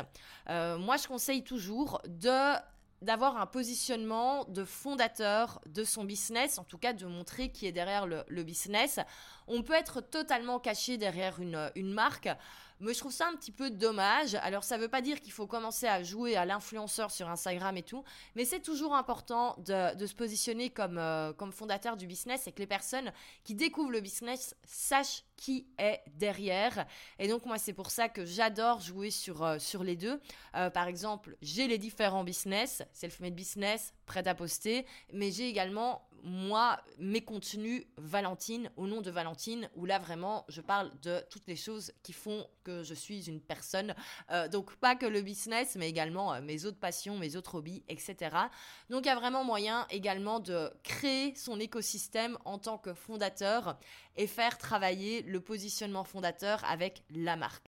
Euh, 0.48 0.78
moi, 0.78 0.96
je 0.96 1.06
conseille 1.06 1.42
toujours 1.42 2.00
de 2.06 2.56
d'avoir 3.02 3.36
un 3.36 3.46
positionnement 3.46 4.44
de 4.44 4.64
fondateur 4.64 5.60
de 5.66 5.84
son 5.84 6.04
business, 6.04 6.58
en 6.58 6.64
tout 6.64 6.78
cas 6.78 6.92
de 6.92 7.06
montrer 7.06 7.50
qui 7.50 7.66
est 7.66 7.72
derrière 7.72 8.06
le, 8.06 8.42
business. 8.42 8.98
On 9.46 9.62
peut 9.62 9.74
être 9.74 10.00
totalement 10.00 10.58
caché 10.58 10.98
derrière 10.98 11.40
une 11.40 11.92
marque. 11.92 12.28
Mais 12.80 12.94
je 12.94 12.98
trouve 12.98 13.12
ça 13.12 13.28
un 13.28 13.34
petit 13.34 13.52
peu 13.52 13.70
dommage. 13.70 14.34
Alors, 14.36 14.64
ça 14.64 14.76
ne 14.76 14.82
veut 14.82 14.88
pas 14.88 15.00
dire 15.00 15.20
qu'il 15.20 15.32
faut 15.32 15.46
commencer 15.46 15.86
à 15.86 16.02
jouer 16.02 16.36
à 16.36 16.44
l'influenceur 16.44 17.10
sur 17.10 17.28
Instagram 17.28 17.76
et 17.76 17.82
tout, 17.82 18.04
mais 18.34 18.44
c'est 18.44 18.60
toujours 18.60 18.94
important 18.94 19.56
de, 19.58 20.06
se 20.06 20.14
positionner 20.14 20.70
comme, 20.70 20.98
euh, 20.98 21.32
comme 21.32 21.52
fondateur 21.52 21.96
du 21.96 22.06
business 22.06 22.46
et 22.46 22.52
que 22.52 22.60
les 22.60 22.66
personnes 22.66 23.12
qui 23.44 23.54
découvrent 23.54 23.90
le 23.90 24.00
business 24.00 24.54
sachent 24.64 25.24
qui 25.36 25.68
est 25.78 26.02
derrière. 26.14 26.86
Et 27.18 27.28
donc, 27.28 27.46
moi, 27.46 27.58
c'est 27.58 27.72
pour 27.72 27.90
ça 27.90 28.08
que 28.08 28.24
j'adore 28.24 28.80
jouer 28.80 29.10
sur, 29.10 29.42
euh, 29.42 29.58
sur 29.58 29.84
les 29.84 29.96
deux. 29.96 30.20
Euh, 30.56 30.70
par 30.70 30.88
exemple, 30.88 31.36
j'ai 31.42 31.68
les 31.68 31.78
différents 31.78 32.24
business, 32.24 32.82
self-made 32.92 33.34
business, 33.34 33.92
prêt 34.06 34.26
à 34.26 34.34
poster, 34.34 34.86
mais 35.12 35.30
j'ai 35.30 35.48
également 35.48 36.08
moi, 36.22 36.80
mes 36.98 37.20
contenus 37.20 37.84
Valentine, 37.96 38.70
au 38.76 38.86
nom 38.86 39.00
de 39.00 39.10
Valentine, 39.10 39.70
où 39.76 39.84
là 39.84 39.98
vraiment, 39.98 40.44
je 40.48 40.60
parle 40.60 40.90
de 41.00 41.22
toutes 41.30 41.46
les 41.46 41.56
choses 41.56 41.92
qui 42.02 42.12
font 42.12 42.46
que 42.68 42.82
je 42.82 42.94
suis 42.94 43.28
une 43.28 43.40
personne. 43.40 43.94
Euh, 44.30 44.46
donc, 44.48 44.76
pas 44.76 44.94
que 44.94 45.06
le 45.06 45.22
business, 45.22 45.76
mais 45.76 45.88
également 45.88 46.34
euh, 46.34 46.42
mes 46.42 46.66
autres 46.66 46.78
passions, 46.78 47.16
mes 47.16 47.34
autres 47.36 47.54
hobbies, 47.54 47.82
etc. 47.88 48.36
Donc, 48.90 49.06
il 49.06 49.08
y 49.08 49.10
a 49.10 49.14
vraiment 49.14 49.42
moyen 49.42 49.86
également 49.90 50.38
de 50.38 50.70
créer 50.82 51.34
son 51.34 51.58
écosystème 51.58 52.36
en 52.44 52.58
tant 52.58 52.76
que 52.76 52.92
fondateur 52.92 53.78
et 54.16 54.26
faire 54.26 54.58
travailler 54.58 55.22
le 55.22 55.40
positionnement 55.40 56.04
fondateur 56.04 56.62
avec 56.64 57.04
la 57.10 57.36
marque. 57.36 57.64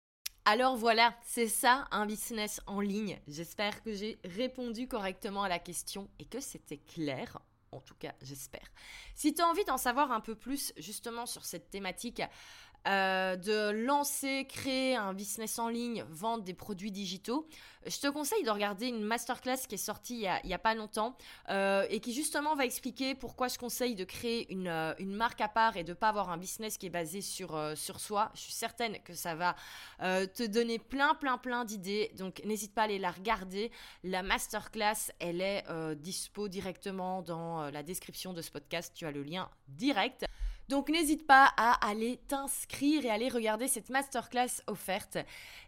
Alors 0.46 0.76
voilà, 0.76 1.14
c'est 1.24 1.48
ça 1.48 1.88
un 1.90 2.07
business 2.07 2.61
en 2.66 2.80
ligne. 2.80 3.18
J'espère 3.26 3.83
que 3.83 3.94
j'ai 3.94 4.18
répondu 4.24 4.87
correctement 4.87 5.42
à 5.42 5.48
la 5.48 5.59
question 5.59 6.09
et 6.18 6.26
que 6.26 6.38
c'était 6.38 6.78
clair 6.78 7.38
en 7.74 7.80
tout 7.80 7.94
cas, 7.94 8.14
j'espère. 8.22 8.70
Si 9.14 9.35
tu 9.35 9.42
as 9.42 9.46
envie 9.46 9.64
d'en 9.64 9.76
savoir 9.76 10.12
un 10.12 10.20
peu 10.20 10.35
plus 10.35 10.72
justement 10.76 11.26
sur 11.26 11.44
cette 11.44 11.70
thématique, 11.70 12.22
euh, 12.87 13.37
de 13.37 13.70
lancer, 13.70 14.47
créer 14.47 14.94
un 14.94 15.14
business 15.14 15.59
en 15.59 15.68
ligne, 15.68 16.05
vendre 16.11 16.44
des 16.44 16.53
produits 16.53 16.90
digitaux, 16.90 17.49
je 17.87 17.99
te 17.99 18.09
conseille 18.09 18.42
de 18.42 18.51
regarder 18.51 18.88
une 18.88 19.03
masterclass 19.03 19.66
qui 19.66 19.77
est 19.77 19.79
sortie 19.79 20.27
il 20.42 20.47
n'y 20.47 20.55
a, 20.55 20.59
pas 20.59 20.75
longtemps 20.75 21.16
euh, 21.49 21.87
et 21.88 22.01
qui 22.01 22.12
justement 22.12 22.55
va 22.55 22.66
expliquer 22.66 23.14
pourquoi 23.14 23.49
je 23.49 23.59
conseille 23.59 23.94
de 23.94 24.05
créer 24.05 24.53
une, 24.53 24.68
euh, 24.68 24.92
une 24.99 25.14
marque 25.14 25.40
à 25.40 25.49
part 25.49 25.79
et 25.79 25.85
de 25.85 25.94
pas 25.94 26.11
avoir 26.11 26.29
un 26.31 26.37
business 26.37 26.77
qui 26.77 26.87
est 26.87 26.90
basé 26.90 27.23
sur, 27.23 27.59
sur 27.75 28.01
soi. 28.01 28.31
Je 28.35 28.40
suis 28.40 28.53
certaine 28.53 28.99
que 29.03 29.14
ça 29.14 29.35
va 29.35 29.57
te 30.01 30.47
donner 30.47 30.79
plein, 30.79 31.14
plein, 31.14 31.38
plein 31.38 31.64
d'idées. 31.64 32.12
Donc 32.18 32.42
n'hésite 32.44 32.75
pas 32.75 32.83
à 32.83 32.85
aller 32.85 32.99
la 32.99 33.11
regarder. 33.11 33.70
La 34.03 34.23
masterclass, 34.23 35.11
elle 35.20 35.40
est 35.40 35.64
dispo 35.97 36.49
directement 36.49 37.23
dans 37.23 37.70
la 37.70 37.83
description 37.83 38.35
de 38.35 38.42
ce 38.42 38.51
podcast. 38.51 38.92
Tu 38.94 39.07
as 39.07 39.11
le 39.11 39.23
lien 39.23 39.49
direct. 39.68 40.27
Donc 40.68 40.88
n'hésite 40.88 41.27
pas 41.27 41.53
à 41.57 41.87
aller 41.87 42.18
t'inscrire 42.29 43.05
et 43.05 43.11
aller 43.11 43.29
regarder 43.29 43.68
cette 43.68 43.90
masterclass 43.90 44.62
offerte. 44.66 45.18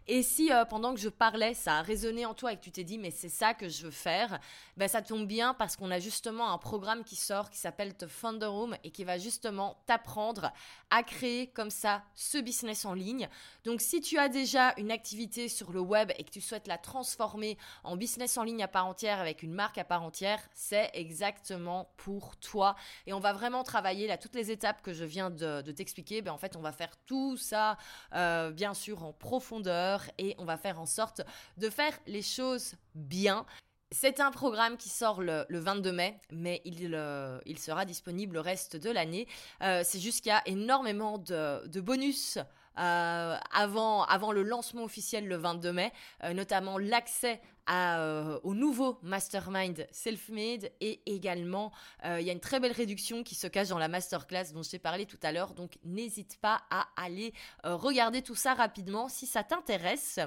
Et 0.09 0.23
si 0.23 0.51
euh, 0.51 0.63
pendant 0.63 0.93
que 0.93 0.99
je 0.99 1.09
parlais, 1.09 1.53
ça 1.53 1.79
a 1.79 1.81
résonné 1.81 2.25
en 2.25 2.33
toi 2.33 2.53
et 2.53 2.55
que 2.55 2.61
tu 2.61 2.71
t'es 2.71 2.85
dit 2.85 2.97
mais 2.97 3.11
c'est 3.11 3.29
ça 3.29 3.53
que 3.53 3.67
je 3.67 3.83
veux 3.83 3.91
faire, 3.91 4.39
ben 4.77 4.87
ça 4.87 5.01
tombe 5.01 5.27
bien 5.27 5.53
parce 5.53 5.75
qu'on 5.75 5.91
a 5.91 5.99
justement 5.99 6.51
un 6.51 6.57
programme 6.57 7.03
qui 7.03 7.17
sort 7.17 7.49
qui 7.49 7.57
s'appelle 7.57 7.93
The 7.93 8.07
Founder 8.07 8.45
Room 8.45 8.75
et 8.83 8.91
qui 8.91 9.03
va 9.03 9.17
justement 9.17 9.77
t'apprendre 9.85 10.51
à 10.89 11.03
créer 11.03 11.47
comme 11.47 11.69
ça 11.69 12.03
ce 12.15 12.37
business 12.37 12.85
en 12.85 12.93
ligne. 12.93 13.27
Donc 13.65 13.81
si 13.81 13.99
tu 13.99 14.17
as 14.17 14.29
déjà 14.29 14.73
une 14.77 14.91
activité 14.91 15.49
sur 15.49 15.71
le 15.71 15.81
web 15.81 16.11
et 16.17 16.23
que 16.23 16.31
tu 16.31 16.41
souhaites 16.41 16.67
la 16.67 16.77
transformer 16.77 17.57
en 17.83 17.97
business 17.97 18.37
en 18.37 18.43
ligne 18.43 18.63
à 18.63 18.67
part 18.69 18.87
entière 18.87 19.19
avec 19.19 19.43
une 19.43 19.53
marque 19.53 19.77
à 19.77 19.83
part 19.83 20.03
entière, 20.03 20.39
c'est 20.53 20.89
exactement 20.93 21.91
pour 21.97 22.37
toi. 22.37 22.75
Et 23.05 23.13
on 23.13 23.19
va 23.19 23.33
vraiment 23.33 23.63
travailler 23.63 24.07
là 24.07 24.17
toutes 24.17 24.35
les 24.35 24.51
étapes 24.51 24.81
que 24.87 24.93
je 24.93 25.03
viens 25.03 25.29
de, 25.29 25.71
t'expliquer. 25.71 26.21
Ben 26.21 26.31
en 26.31 26.37
fait, 26.37 26.55
on 26.55 26.61
va 26.61 26.71
faire 26.71 26.95
tout 27.05 27.35
ça 27.35 27.77
euh, 28.15 28.51
bien 28.51 28.73
sûr 28.73 29.03
en 29.03 29.11
profondeur 29.11 30.05
et 30.17 30.33
on 30.37 30.45
va 30.45 30.55
faire 30.55 30.79
en 30.79 30.85
sorte 30.85 31.21
de 31.57 31.69
faire 31.69 31.93
les 32.07 32.21
choses 32.21 32.75
bien. 32.95 33.45
C'est 33.91 34.21
un 34.21 34.31
programme 34.31 34.77
qui 34.77 34.87
sort 34.87 35.21
le, 35.21 35.45
22 35.49 35.91
mai, 35.91 36.21
mais 36.31 36.61
il, 36.63 36.93
euh, 36.95 37.37
il, 37.45 37.59
sera 37.59 37.83
disponible 37.83 38.35
le 38.35 38.39
reste 38.39 38.77
de 38.77 38.89
l'année. 38.89 39.27
Euh, 39.61 39.81
c'est 39.83 39.99
juste 39.99 40.29
énormément 40.45 41.17
de, 41.17 41.81
bonus 41.81 42.37
avant, 42.75 44.03
avant 44.03 44.31
le 44.31 44.43
lancement 44.43 44.83
officiel 44.83 45.27
le 45.27 45.35
22 45.35 45.73
mai, 45.73 45.91
notamment 46.33 46.77
l'accès 46.77 47.41
euh, 47.69 48.39
au 48.43 48.53
nouveau 48.53 48.97
mastermind 49.01 49.87
self-made 49.91 50.71
et 50.79 51.01
également 51.05 51.71
euh, 52.05 52.19
il 52.19 52.25
y 52.25 52.29
a 52.29 52.33
une 52.33 52.39
très 52.39 52.59
belle 52.59 52.71
réduction 52.71 53.23
qui 53.23 53.35
se 53.35 53.47
cache 53.47 53.67
dans 53.67 53.77
la 53.77 53.87
masterclass 53.87 54.53
dont 54.53 54.63
je 54.63 54.71
t'ai 54.71 54.79
parlé 54.79 55.05
tout 55.05 55.19
à 55.23 55.31
l'heure. 55.31 55.53
Donc 55.53 55.77
n'hésite 55.83 56.39
pas 56.39 56.61
à 56.69 56.87
aller 56.95 57.33
euh, 57.65 57.75
regarder 57.75 58.21
tout 58.21 58.35
ça 58.35 58.53
rapidement 58.53 59.09
si 59.09 59.25
ça 59.25 59.43
t'intéresse. 59.43 60.19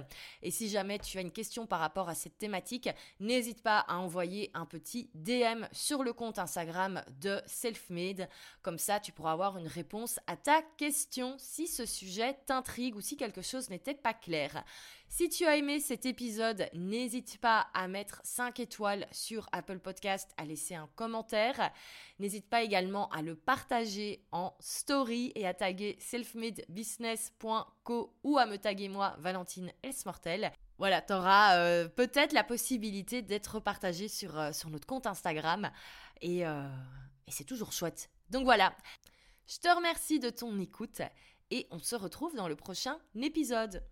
Et 0.42 0.50
si 0.50 0.68
jamais 0.68 0.98
tu 0.98 1.18
as 1.18 1.22
une 1.22 1.33
question 1.33 1.66
par 1.66 1.81
rapport 1.81 2.09
à 2.09 2.14
cette 2.14 2.37
thématique, 2.37 2.88
n'hésite 3.20 3.62
pas 3.62 3.81
à 3.81 3.96
envoyer 3.96 4.50
un 4.55 4.66
petit 4.66 5.11
DM 5.14 5.64
sur 5.72 6.03
le 6.03 6.12
compte 6.12 6.38
Instagram 6.38 7.03
de 7.20 7.40
Selfmade. 7.46 8.29
Comme 8.62 8.79
ça, 8.79 9.00
tu 9.00 9.12
pourras 9.12 9.33
avoir 9.33 9.57
une 9.57 9.66
réponse 9.66 10.20
à 10.26 10.37
ta 10.37 10.62
question 10.76 11.37
si 11.38 11.66
ce 11.66 11.87
sujet 11.87 12.38
t'intrigue 12.46 12.96
ou 12.96 13.00
si 13.00 13.16
quelque 13.16 13.42
chose 13.42 13.70
n'était 13.70 13.94
pas 13.94 14.14
clair. 14.14 14.64
Si 15.12 15.29
tu 15.29 15.44
as 15.44 15.57
aimé 15.57 15.81
cet 15.81 16.07
épisode, 16.07 16.70
n'hésite 16.73 17.38
pas 17.38 17.66
à 17.75 17.88
mettre 17.88 18.20
5 18.23 18.61
étoiles 18.61 19.09
sur 19.11 19.49
Apple 19.51 19.81
Podcast, 19.81 20.31
à 20.37 20.44
laisser 20.44 20.77
un 20.77 20.88
commentaire. 20.94 21.73
N'hésite 22.20 22.49
pas 22.49 22.62
également 22.62 23.09
à 23.09 23.20
le 23.20 23.35
partager 23.35 24.25
en 24.31 24.55
story 24.61 25.33
et 25.35 25.49
à 25.49 25.55
taguer 25.55 25.96
selfmadebusiness.co 25.99 28.14
ou 28.23 28.38
à 28.38 28.46
me 28.46 28.57
taguer 28.57 28.88
moi, 28.88 29.16
Valentine 29.18 29.73
Elsmortel. 29.83 30.53
Voilà, 30.79 31.03
tu 31.03 31.12
auras 31.12 31.57
euh, 31.57 31.88
peut-être 31.88 32.33
la 32.33 32.44
possibilité 32.44 33.20
d'être 33.20 33.59
partagé 33.59 34.07
sur, 34.07 34.38
euh, 34.38 34.53
sur 34.53 34.70
notre 34.70 34.87
compte 34.87 35.09
Instagram 35.09 35.73
et, 36.20 36.46
euh, 36.46 36.68
et 37.27 37.33
c'est 37.33 37.42
toujours 37.42 37.73
chouette. 37.73 38.11
Donc 38.31 38.44
voilà, 38.44 38.77
je 39.49 39.59
te 39.59 39.66
remercie 39.75 40.20
de 40.20 40.31
ton 40.31 40.61
écoute 40.61 41.03
et 41.51 41.66
on 41.73 41.81
se 41.81 41.96
retrouve 41.96 42.37
dans 42.37 42.46
le 42.46 42.55
prochain 42.55 42.96
épisode. 43.20 43.83